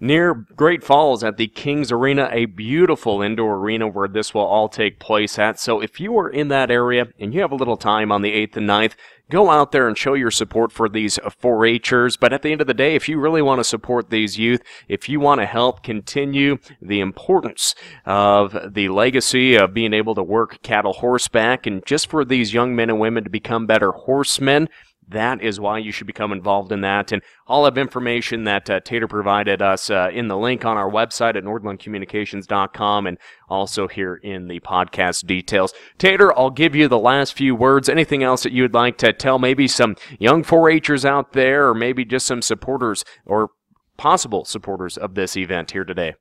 near 0.00 0.34
Great 0.34 0.82
Falls 0.82 1.22
at 1.22 1.36
the 1.36 1.46
Kings 1.46 1.92
Arena, 1.92 2.28
a 2.32 2.46
beautiful 2.46 3.22
indoor 3.22 3.56
arena 3.56 3.86
where 3.86 4.08
this 4.08 4.34
will 4.34 4.44
all 4.44 4.68
take 4.68 4.98
place 4.98 5.38
at. 5.38 5.58
So 5.58 5.80
if 5.80 6.00
you 6.00 6.18
are 6.18 6.28
in 6.28 6.48
that 6.48 6.70
area 6.70 7.06
and 7.18 7.32
you 7.32 7.40
have 7.40 7.52
a 7.52 7.56
little 7.56 7.76
time 7.76 8.10
on 8.10 8.20
the 8.20 8.32
8th 8.32 8.56
and 8.56 8.68
9th, 8.68 8.94
go 9.30 9.50
out 9.50 9.72
there 9.72 9.88
and 9.88 9.96
show 9.96 10.14
your 10.14 10.30
support 10.30 10.72
for 10.72 10.88
these 10.88 11.18
4-Hers. 11.18 12.16
But 12.16 12.32
at 12.32 12.42
the 12.42 12.52
end 12.52 12.60
of 12.60 12.66
the 12.66 12.74
day, 12.74 12.94
if 12.94 13.08
you 13.08 13.18
really 13.18 13.42
want 13.42 13.60
to 13.60 13.64
support 13.64 14.10
these 14.10 14.38
youth, 14.38 14.62
if 14.88 15.08
you 15.08 15.20
want 15.20 15.40
to 15.40 15.46
help 15.46 15.82
continue 15.82 16.58
the 16.80 17.00
importance 17.00 17.74
of 18.04 18.74
the 18.74 18.88
legacy 18.88 19.54
of 19.56 19.74
being 19.74 19.92
able 19.92 20.14
to 20.14 20.22
work 20.22 20.62
cattle 20.62 20.92
horseback 20.94 21.66
and 21.66 21.84
just 21.86 22.08
for 22.08 22.24
these 22.24 22.54
young 22.54 22.76
men 22.76 22.90
and 22.90 23.00
women 23.00 23.24
to 23.24 23.30
become 23.30 23.66
better 23.66 23.92
horsemen, 23.92 24.68
that 25.08 25.42
is 25.42 25.60
why 25.60 25.78
you 25.78 25.92
should 25.92 26.06
become 26.06 26.32
involved 26.32 26.72
in 26.72 26.80
that. 26.82 27.12
And 27.12 27.22
all 27.46 27.66
of 27.66 27.76
information 27.76 28.44
that 28.44 28.68
uh, 28.70 28.80
Tater 28.80 29.08
provided 29.08 29.60
us 29.60 29.90
uh, 29.90 30.10
in 30.12 30.28
the 30.28 30.36
link 30.36 30.64
on 30.64 30.76
our 30.76 30.90
website 30.90 31.36
at 31.36 31.44
nordlundcommunications.com 31.44 33.06
and 33.06 33.18
also 33.48 33.88
here 33.88 34.16
in 34.16 34.48
the 34.48 34.60
podcast 34.60 35.26
details. 35.26 35.74
Tater, 35.98 36.36
I'll 36.38 36.50
give 36.50 36.74
you 36.74 36.88
the 36.88 36.98
last 36.98 37.34
few 37.34 37.54
words. 37.54 37.88
Anything 37.88 38.22
else 38.22 38.42
that 38.42 38.52
you 38.52 38.62
would 38.62 38.74
like 38.74 38.98
to 38.98 39.12
tell 39.12 39.38
maybe 39.38 39.68
some 39.68 39.96
young 40.18 40.42
4-Hers 40.42 41.04
out 41.04 41.32
there 41.32 41.68
or 41.68 41.74
maybe 41.74 42.04
just 42.04 42.26
some 42.26 42.42
supporters 42.42 43.04
or 43.26 43.50
possible 43.96 44.44
supporters 44.44 44.96
of 44.96 45.14
this 45.14 45.36
event 45.36 45.72
here 45.72 45.84
today? 45.84 46.14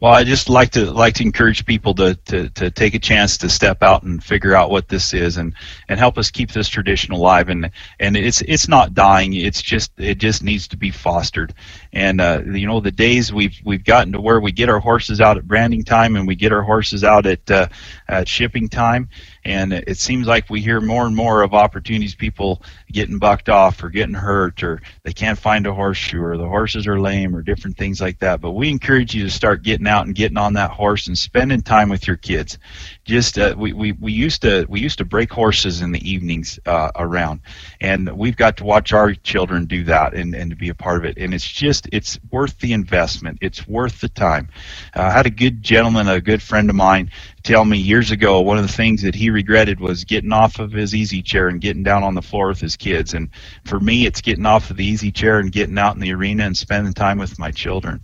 Well, 0.00 0.14
I 0.14 0.24
just 0.24 0.48
like 0.48 0.70
to 0.70 0.90
like 0.90 1.12
to 1.16 1.22
encourage 1.22 1.66
people 1.66 1.94
to, 1.96 2.14
to, 2.14 2.48
to 2.48 2.70
take 2.70 2.94
a 2.94 2.98
chance 2.98 3.36
to 3.36 3.50
step 3.50 3.82
out 3.82 4.02
and 4.02 4.24
figure 4.24 4.54
out 4.54 4.70
what 4.70 4.88
this 4.88 5.12
is 5.12 5.36
and, 5.36 5.54
and 5.90 5.98
help 5.98 6.16
us 6.16 6.30
keep 6.30 6.52
this 6.52 6.70
tradition 6.70 7.12
alive. 7.12 7.50
And 7.50 7.70
and 7.98 8.16
it's 8.16 8.40
it's 8.42 8.66
not 8.66 8.94
dying. 8.94 9.34
It's 9.34 9.60
just 9.60 9.92
it 9.98 10.16
just 10.16 10.42
needs 10.42 10.66
to 10.68 10.78
be 10.78 10.90
fostered. 10.90 11.52
And 11.92 12.18
uh, 12.18 12.40
you 12.46 12.66
know 12.66 12.80
the 12.80 12.90
days 12.90 13.30
we've 13.30 13.54
we've 13.62 13.84
gotten 13.84 14.14
to 14.14 14.22
where 14.22 14.40
we 14.40 14.52
get 14.52 14.70
our 14.70 14.80
horses 14.80 15.20
out 15.20 15.36
at 15.36 15.46
branding 15.46 15.84
time 15.84 16.16
and 16.16 16.26
we 16.26 16.34
get 16.34 16.50
our 16.50 16.62
horses 16.62 17.04
out 17.04 17.26
at 17.26 17.50
uh, 17.50 17.68
at 18.08 18.26
shipping 18.26 18.70
time. 18.70 19.10
And 19.44 19.74
it 19.74 19.98
seems 19.98 20.26
like 20.26 20.48
we 20.48 20.62
hear 20.62 20.80
more 20.80 21.06
and 21.06 21.16
more 21.16 21.42
of 21.42 21.52
opportunities 21.52 22.14
people 22.14 22.62
getting 22.90 23.18
bucked 23.18 23.50
off 23.50 23.82
or 23.82 23.90
getting 23.90 24.14
hurt 24.14 24.62
or 24.62 24.80
they 25.02 25.12
can't 25.12 25.38
find 25.38 25.66
a 25.66 25.74
horseshoe 25.74 26.22
or 26.22 26.38
the 26.38 26.46
horses 26.46 26.86
are 26.86 27.00
lame 27.00 27.36
or 27.36 27.42
different 27.42 27.76
things 27.76 28.00
like 28.00 28.18
that. 28.20 28.40
But 28.40 28.52
we 28.52 28.70
encourage 28.70 29.14
you 29.14 29.24
to 29.24 29.30
start 29.30 29.62
getting 29.62 29.86
out 29.90 30.06
and 30.06 30.14
getting 30.14 30.38
on 30.38 30.54
that 30.54 30.70
horse 30.70 31.08
and 31.08 31.18
spending 31.18 31.60
time 31.60 31.90
with 31.90 32.06
your 32.06 32.16
kids. 32.16 32.58
Just 33.04 33.38
uh, 33.38 33.54
we, 33.58 33.72
we, 33.74 33.92
we 33.92 34.12
used 34.12 34.42
to 34.42 34.64
we 34.68 34.80
used 34.80 34.98
to 34.98 35.04
break 35.04 35.32
horses 35.32 35.82
in 35.82 35.92
the 35.92 36.10
evenings 36.10 36.58
uh, 36.64 36.90
around. 36.96 37.40
And 37.80 38.10
we've 38.16 38.36
got 38.36 38.56
to 38.58 38.64
watch 38.64 38.92
our 38.92 39.14
children 39.14 39.66
do 39.66 39.84
that 39.84 40.14
and, 40.14 40.34
and 40.34 40.50
to 40.50 40.56
be 40.56 40.70
a 40.70 40.74
part 40.74 40.98
of 40.98 41.04
it. 41.04 41.18
And 41.18 41.34
it's 41.34 41.46
just 41.46 41.88
it's 41.92 42.18
worth 42.30 42.58
the 42.60 42.72
investment. 42.72 43.38
It's 43.42 43.66
worth 43.68 44.00
the 44.00 44.08
time. 44.08 44.48
Uh, 44.96 45.02
I 45.02 45.10
had 45.10 45.26
a 45.26 45.30
good 45.30 45.62
gentleman 45.62 46.08
a 46.08 46.20
good 46.20 46.42
friend 46.42 46.70
of 46.70 46.76
mine 46.76 47.10
tell 47.42 47.64
me 47.64 47.78
years 47.78 48.10
ago 48.10 48.40
one 48.40 48.58
of 48.58 48.66
the 48.66 48.72
things 48.72 49.02
that 49.02 49.14
he 49.14 49.30
regretted 49.30 49.80
was 49.80 50.04
getting 50.04 50.32
off 50.32 50.58
of 50.58 50.72
his 50.72 50.94
easy 50.94 51.22
chair 51.22 51.48
and 51.48 51.60
getting 51.60 51.82
down 51.82 52.02
on 52.02 52.14
the 52.14 52.22
floor 52.22 52.48
with 52.48 52.60
his 52.60 52.76
kids. 52.76 53.14
And 53.14 53.30
for 53.64 53.80
me 53.80 54.06
it's 54.06 54.20
getting 54.20 54.46
off 54.46 54.70
of 54.70 54.76
the 54.76 54.84
easy 54.84 55.10
chair 55.10 55.40
and 55.40 55.50
getting 55.52 55.78
out 55.78 55.94
in 55.94 56.00
the 56.00 56.12
arena 56.12 56.44
and 56.44 56.56
spending 56.56 56.92
time 56.92 57.18
with 57.18 57.38
my 57.38 57.50
children 57.50 58.00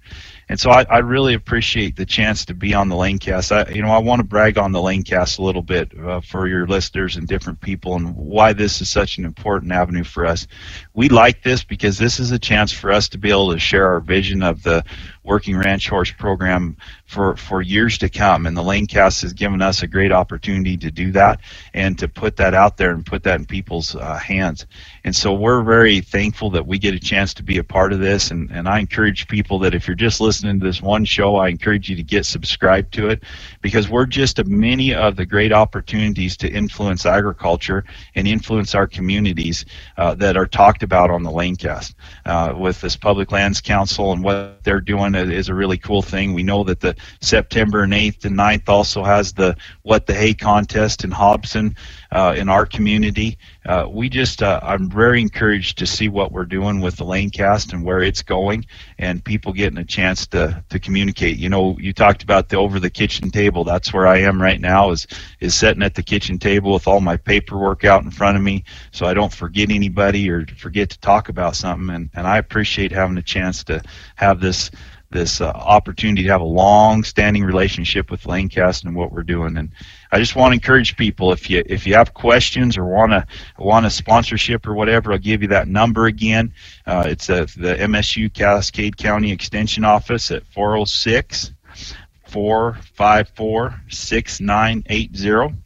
and 0.49 0.61
so 0.61 0.71
I, 0.71 0.87
I 0.89 0.99
really 0.99 1.35
appreciate 1.35 1.97
the 1.97 2.07
chance 2.07 2.45
to 2.45 2.55
be 2.55 2.73
on 2.73 2.89
the 2.89 2.95
Lanecast. 2.95 3.51
I, 3.51 3.71
you 3.73 3.83
know, 3.83 3.91
I 3.91 3.99
want 3.99 4.21
to 4.21 4.25
brag 4.25 4.59
on 4.59 4.71
the 4.71 4.79
Lanecast 4.79 5.39
a 5.39 5.43
little 5.43 5.63
bit 5.63 5.93
uh, 5.99 6.21
for 6.21 6.47
your 6.47 6.67
listeners 6.67 7.17
and 7.17 7.27
different 7.27 7.61
people, 7.61 7.97
and 7.97 8.15
why 8.15 8.53
this 8.53 8.81
is 8.81 8.89
such 8.89 9.19
an 9.19 9.25
important 9.25 9.73
avenue 9.73 10.05
for 10.05 10.25
us. 10.25 10.47
We 10.95 11.09
like 11.09 11.43
this 11.43 11.65
because 11.65 11.99
this 11.99 12.21
is 12.21 12.31
a 12.31 12.39
chance 12.39 12.71
for 12.71 12.93
us 12.93 13.09
to 13.11 13.19
be 13.19 13.31
able 13.31 13.53
to 13.53 13.59
share 13.59 13.89
our 13.89 14.01
vision 14.01 14.43
of 14.43 14.63
the 14.63 14.85
working 15.25 15.57
ranch 15.57 15.89
horse 15.89 16.13
program 16.13 16.77
for, 17.07 17.37
for 17.37 17.63
years 17.63 17.99
to 17.99 18.09
come. 18.09 18.47
And 18.47 18.57
the 18.57 18.63
Lanecast 18.63 19.23
has 19.23 19.33
given 19.33 19.63
us 19.63 19.83
a 19.83 19.87
great 19.87 20.13
opportunity 20.13 20.77
to 20.77 20.91
do 20.91 21.13
that 21.13 21.41
and 21.73 21.99
to 21.99 22.09
put 22.09 22.37
that 22.37 22.53
out 22.53 22.77
there 22.77 22.91
and 22.91 23.07
put 23.07 23.23
that 23.23 23.39
in 23.39 23.47
people's 23.47 23.95
uh, 23.95 24.17
hands. 24.17 24.67
And 25.05 25.15
so 25.15 25.33
we're 25.33 25.63
very 25.63 26.01
thankful 26.01 26.51
that 26.51 26.67
we 26.67 26.79
get 26.79 26.95
a 26.95 27.01
chance 27.01 27.33
to 27.35 27.45
be 27.45 27.59
a 27.59 27.65
part 27.65 27.93
of 27.93 28.01
this. 28.01 28.33
And, 28.33 28.51
and 28.51 28.69
I 28.69 28.81
encourage 28.81 29.29
people 29.29 29.61
that 29.61 29.75
if 29.75 29.87
you're 29.87 29.95
just 29.95 30.21
listening 30.21 30.59
to 30.59 30.67
this 30.67 30.83
one 30.83 31.05
show, 31.05 31.37
I 31.37 31.49
encourage 31.49 31.89
you 31.89 31.95
to 31.97 32.03
get 32.03 32.27
subscribed 32.27 32.93
to 32.95 33.09
it 33.09 33.23
because 33.63 33.89
we're 33.89 34.07
just 34.07 34.41
a 34.41 34.45
many 34.45 34.93
of 34.93 35.15
the 35.15 35.27
great 35.27 35.53
opportunities 35.53 36.37
to 36.39 36.49
influence 36.49 37.07
agriculture 37.07 37.85
and 38.17 38.27
influence 38.27 38.75
our 38.75 38.87
communities 38.87 39.65
uh, 39.97 40.15
that 40.17 40.37
are 40.37 40.47
talked 40.47 40.83
about 40.83 41.11
on 41.11 41.23
the 41.23 41.31
Lanecast. 41.31 41.95
Uh, 42.25 42.55
with 42.57 42.81
this 42.81 42.97
Public 42.97 43.31
Lands 43.31 43.61
Council 43.61 44.13
and 44.13 44.25
what 44.25 44.65
they're 44.65 44.81
doing 44.81 45.15
is 45.15 45.49
a 45.49 45.55
really 45.55 45.79
cool 45.79 46.03
thing. 46.03 46.35
We 46.35 46.43
know 46.43 46.65
that 46.65 46.81
the 46.81 46.96
September 47.21 47.83
and 47.83 47.93
8th 47.93 48.25
and 48.25 48.37
9th 48.37 48.69
also 48.69 49.03
has 49.03 49.33
the 49.33 49.57
What 49.83 50.07
the 50.07 50.15
Hay 50.15 50.35
contest 50.35 51.05
in 51.05 51.11
Hobson 51.11 51.77
uh, 52.13 52.35
in 52.37 52.49
our 52.49 52.67
community. 52.67 53.39
Uh, 53.65 53.87
we 53.91 54.09
just, 54.09 54.43
uh, 54.43 54.61
I'm 54.63 54.89
very 54.89 55.21
encouraged 55.21 55.79
to 55.79 55.87
see 55.87 56.09
what 56.09 56.33
we're 56.33 56.45
doing 56.45 56.81
with 56.81 56.97
the 56.97 57.05
Lanecast 57.05 57.73
and 57.73 57.85
where 57.85 58.01
it's 58.01 58.23
going 58.23 58.65
and 58.99 59.25
people 59.25 59.53
getting 59.53 59.79
a 59.79 59.85
chance 59.85 60.27
to, 60.29 60.63
to 60.69 60.79
communicate. 60.79 61.37
You 61.37 61.49
know, 61.49 61.77
you 61.79 61.93
talked 61.93 62.23
about 62.23 62.49
the 62.49 62.57
over 62.57 62.79
the 62.79 62.91
kitchen 62.91 63.31
table. 63.31 63.65
That's 63.65 63.93
where 63.93 64.07
I 64.07 64.19
am 64.19 64.41
right 64.41 64.61
now 64.61 64.91
is, 64.91 65.07
is 65.41 65.55
sitting 65.55 65.83
at 65.83 65.95
the 65.95 66.03
kitchen 66.03 66.39
table 66.39 66.73
with 66.73 66.87
all 66.87 67.01
my 67.01 67.17
paperwork 67.17 67.85
out 67.85 68.05
in 68.05 68.11
front 68.11 68.37
of 68.37 68.43
me 68.43 68.65
so 68.93 69.07
I 69.07 69.15
don't 69.15 69.33
forget 69.33 69.71
anybody 69.71 70.31
or 70.31 70.47
forget 70.57 70.91
to 70.91 71.01
talk 71.01 71.29
about 71.29 71.57
something. 71.57 71.95
And, 71.95 72.11
and 72.15 72.27
I 72.27 72.39
appreciate 72.39 72.93
having 72.93 73.19
a 73.19 73.23
chance 73.23 73.65
to 73.65 73.83
have 74.17 74.41
this 74.41 74.71
this 75.11 75.41
uh, 75.41 75.47
opportunity 75.49 76.25
to 76.25 76.29
have 76.31 76.41
a 76.41 76.45
long-standing 76.45 77.45
relationship 77.45 78.11
with 78.11 78.25
Lanecast 78.25 78.85
and 78.85 78.95
what 78.95 79.13
we're 79.13 79.23
doing. 79.23 79.57
And 79.57 79.71
I 80.11 80.19
just 80.19 80.37
want 80.37 80.51
to 80.51 80.55
encourage 80.55 80.97
people 80.97 81.33
if 81.33 81.49
you 81.49 81.63
if 81.67 81.87
you 81.87 81.95
have 81.95 82.15
questions 82.15 82.77
or 82.77 82.85
want 82.85 83.13
to 83.13 83.27
want 83.59 83.87
a 83.87 83.91
sponsorship 83.91 84.67
or 84.67 84.75
whatever, 84.75 85.13
I'll 85.13 85.19
give 85.19 85.43
you 85.43 85.49
that 85.49 85.69
number 85.69 86.07
again. 86.07 86.53
Uh, 86.87 87.05
it's 87.07 87.31
uh, 87.31 87.47
the 87.57 87.77
MSU 87.77 88.33
Cascade 88.33 88.97
County 88.97 89.31
Extension 89.31 89.85
Office 89.85 90.31
at 90.31 90.47
406 90.47 91.53
454 92.29 93.81
6980. 93.89 95.57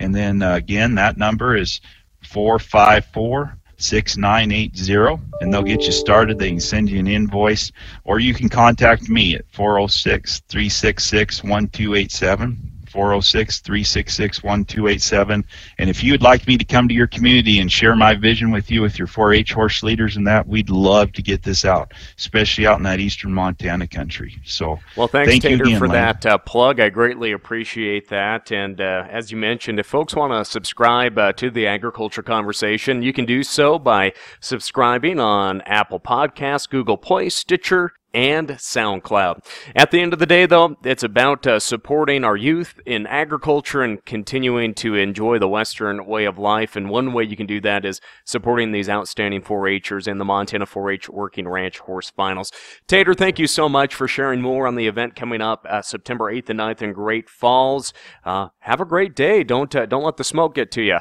And 0.00 0.14
then 0.14 0.42
uh, 0.42 0.54
again, 0.54 0.94
that 0.96 1.16
number 1.16 1.56
is 1.56 1.80
454 2.22 3.57
6980 3.78 5.22
and 5.40 5.52
they'll 5.52 5.62
get 5.62 5.82
you 5.82 5.92
started. 5.92 6.38
They 6.38 6.50
can 6.50 6.60
send 6.60 6.90
you 6.90 6.98
an 6.98 7.06
invoice 7.06 7.72
or 8.04 8.18
you 8.18 8.34
can 8.34 8.48
contact 8.48 9.08
me 9.08 9.34
at 9.34 9.44
406 9.52 10.40
366 10.48 11.42
1287. 11.42 12.67
406 12.88 13.60
366 13.60 14.42
1287. 14.42 15.44
And 15.78 15.90
if 15.90 16.02
you'd 16.02 16.22
like 16.22 16.46
me 16.46 16.56
to 16.56 16.64
come 16.64 16.88
to 16.88 16.94
your 16.94 17.06
community 17.06 17.58
and 17.60 17.70
share 17.70 17.94
my 17.94 18.14
vision 18.14 18.50
with 18.50 18.70
you, 18.70 18.82
with 18.82 18.98
your 18.98 19.06
4 19.06 19.34
H 19.34 19.52
horse 19.52 19.82
leaders 19.82 20.16
and 20.16 20.26
that, 20.26 20.46
we'd 20.46 20.70
love 20.70 21.12
to 21.12 21.22
get 21.22 21.42
this 21.42 21.64
out, 21.64 21.92
especially 22.16 22.66
out 22.66 22.78
in 22.78 22.84
that 22.84 23.00
eastern 23.00 23.32
Montana 23.32 23.86
country. 23.86 24.40
So, 24.44 24.78
well, 24.96 25.08
thanks, 25.08 25.30
thank 25.30 25.42
Tater, 25.42 25.64
again, 25.64 25.78
for 25.78 25.88
Lane. 25.88 25.94
that 25.94 26.26
uh, 26.26 26.38
plug. 26.38 26.80
I 26.80 26.88
greatly 26.88 27.32
appreciate 27.32 28.08
that. 28.08 28.50
And 28.50 28.80
uh, 28.80 29.06
as 29.10 29.30
you 29.30 29.36
mentioned, 29.36 29.78
if 29.78 29.86
folks 29.86 30.14
want 30.14 30.32
to 30.32 30.50
subscribe 30.50 31.18
uh, 31.18 31.32
to 31.34 31.50
the 31.50 31.66
agriculture 31.66 32.22
conversation, 32.22 33.02
you 33.02 33.12
can 33.12 33.24
do 33.24 33.42
so 33.42 33.78
by 33.78 34.12
subscribing 34.40 35.20
on 35.20 35.60
Apple 35.62 36.00
Podcasts, 36.00 36.68
Google 36.68 36.96
Play, 36.96 37.28
Stitcher, 37.28 37.92
and 38.14 38.48
SoundCloud. 38.48 39.44
At 39.74 39.90
the 39.90 40.00
end 40.00 40.12
of 40.12 40.18
the 40.18 40.26
day, 40.26 40.46
though, 40.46 40.76
it's 40.82 41.02
about 41.02 41.46
uh, 41.46 41.60
supporting 41.60 42.24
our 42.24 42.36
youth 42.36 42.80
in 42.86 43.06
agriculture 43.06 43.82
and 43.82 44.04
continuing 44.04 44.74
to 44.74 44.94
enjoy 44.94 45.38
the 45.38 45.48
Western 45.48 46.06
way 46.06 46.24
of 46.24 46.38
life. 46.38 46.76
And 46.76 46.88
one 46.88 47.12
way 47.12 47.24
you 47.24 47.36
can 47.36 47.46
do 47.46 47.60
that 47.60 47.84
is 47.84 48.00
supporting 48.24 48.72
these 48.72 48.88
outstanding 48.88 49.42
4-Hers 49.42 50.08
in 50.08 50.18
the 50.18 50.24
Montana 50.24 50.66
4-H 50.66 51.08
Working 51.08 51.46
Ranch 51.48 51.78
Horse 51.80 52.10
Finals. 52.10 52.50
Tater, 52.86 53.14
thank 53.14 53.38
you 53.38 53.46
so 53.46 53.68
much 53.68 53.94
for 53.94 54.08
sharing 54.08 54.40
more 54.40 54.66
on 54.66 54.76
the 54.76 54.86
event 54.86 55.14
coming 55.14 55.40
up 55.40 55.66
uh, 55.68 55.82
September 55.82 56.32
8th 56.32 56.50
and 56.50 56.60
9th 56.60 56.82
in 56.82 56.92
Great 56.92 57.28
Falls. 57.28 57.92
Uh, 58.24 58.48
have 58.60 58.80
a 58.80 58.84
great 58.84 59.14
day. 59.14 59.44
Don't 59.44 59.74
uh, 59.74 59.86
don't 59.86 60.04
let 60.04 60.16
the 60.16 60.24
smoke 60.24 60.54
get 60.54 60.70
to 60.72 60.82
you. 60.82 60.98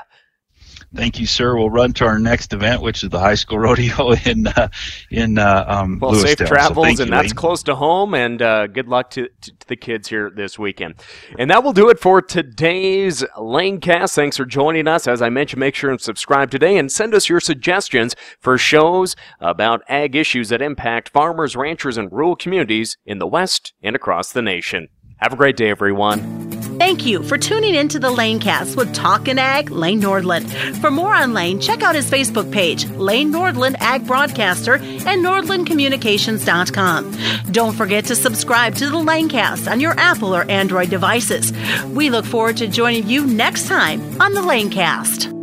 Thank 0.95 1.19
you, 1.19 1.25
sir. 1.25 1.56
We'll 1.56 1.69
run 1.69 1.91
to 1.93 2.06
our 2.06 2.17
next 2.17 2.53
event, 2.53 2.82
which 2.82 3.03
is 3.03 3.10
the 3.10 3.19
high 3.19 3.36
school 3.36 3.60
rodeo 3.67 4.12
in 4.25 4.47
uh, 4.47 4.69
in 5.12 5.38
uh, 5.38 5.65
um, 5.67 5.99
well, 5.99 6.15
safe 6.15 6.38
travels, 6.38 6.86
so 6.86 6.89
and 6.89 6.99
you, 6.99 7.06
that's 7.06 7.34
close 7.34 7.62
to 7.63 7.75
home. 7.75 8.13
And 8.13 8.41
uh, 8.41 8.67
good 8.67 8.88
luck 8.88 9.10
to, 9.12 9.27
to, 9.41 9.51
to 9.58 9.67
the 9.67 9.75
kids 9.75 10.08
here 10.08 10.32
this 10.34 10.58
weekend. 10.58 10.95
And 11.38 11.49
that 11.51 11.63
will 11.63 11.73
do 11.73 11.89
it 11.89 11.99
for 11.99 12.21
today's 12.21 13.21
Lanecast. 13.38 14.15
Thanks 14.15 14.38
for 14.38 14.45
joining 14.45 14.88
us. 14.88 15.08
As 15.08 15.21
I 15.21 15.30
mentioned, 15.30 15.60
make 15.60 15.75
sure 15.75 15.91
and 15.91 15.99
subscribe 15.99 16.51
today, 16.51 16.77
and 16.77 16.91
send 16.91 17.13
us 17.13 17.27
your 17.27 17.41
suggestions 17.41 18.15
for 18.39 18.58
shows 18.58 19.15
about 19.39 19.82
ag 19.89 20.15
issues 20.15 20.49
that 20.49 20.62
impact 20.62 21.10
farmers, 21.10 21.56
ranchers, 21.56 21.97
and 21.97 22.12
rural 22.12 22.36
communities 22.36 22.97
in 23.06 23.19
the 23.19 23.27
West 23.27 23.73
and 23.84 23.95
across 23.95 24.32
the 24.32 24.41
nation. 24.41 24.88
Have 25.17 25.34
a 25.34 25.36
great 25.36 25.58
day, 25.58 25.69
everyone. 25.69 26.47
Thank 26.80 27.06
you 27.06 27.24
for 27.24 27.38
tuning 27.38 27.76
in 27.76 27.88
to 27.90 28.00
the 28.00 28.10
Lanecast 28.10 28.76
with 28.76 28.94
Talkin' 28.94 29.40
Ag 29.40 29.72
Lane 29.72 30.02
Nordlund. 30.02 30.78
For 30.80 30.92
more 30.92 31.16
on 31.16 31.34
Lane, 31.34 31.60
check 31.60 31.82
out 31.82 31.96
his 31.96 32.10
Facebook 32.10 32.52
page, 32.52 32.86
Lane 32.92 33.32
Nordlund 33.32 33.76
Ag 33.80 34.06
Broadcaster, 34.06 34.76
and 34.76 35.26
NordlundCommunications.com. 35.26 37.18
Don't 37.52 37.74
forget 37.74 38.06
to 38.06 38.16
subscribe 38.16 38.76
to 38.76 38.90
the 38.90 38.98
Lanecast 38.98 39.70
on 39.72 39.80
your 39.80 39.98
Apple 39.98 40.36
or 40.36 40.50
Android 40.52 40.90
devices. 40.90 41.52
We 41.86 42.10
look 42.10 42.26
forward 42.26 42.58
to 42.58 42.68
joining 42.68 43.08
you 43.08 43.26
next 43.26 43.68
time 43.68 44.22
on 44.22 44.34
the 44.34 44.42
Lanecast. 44.42 45.37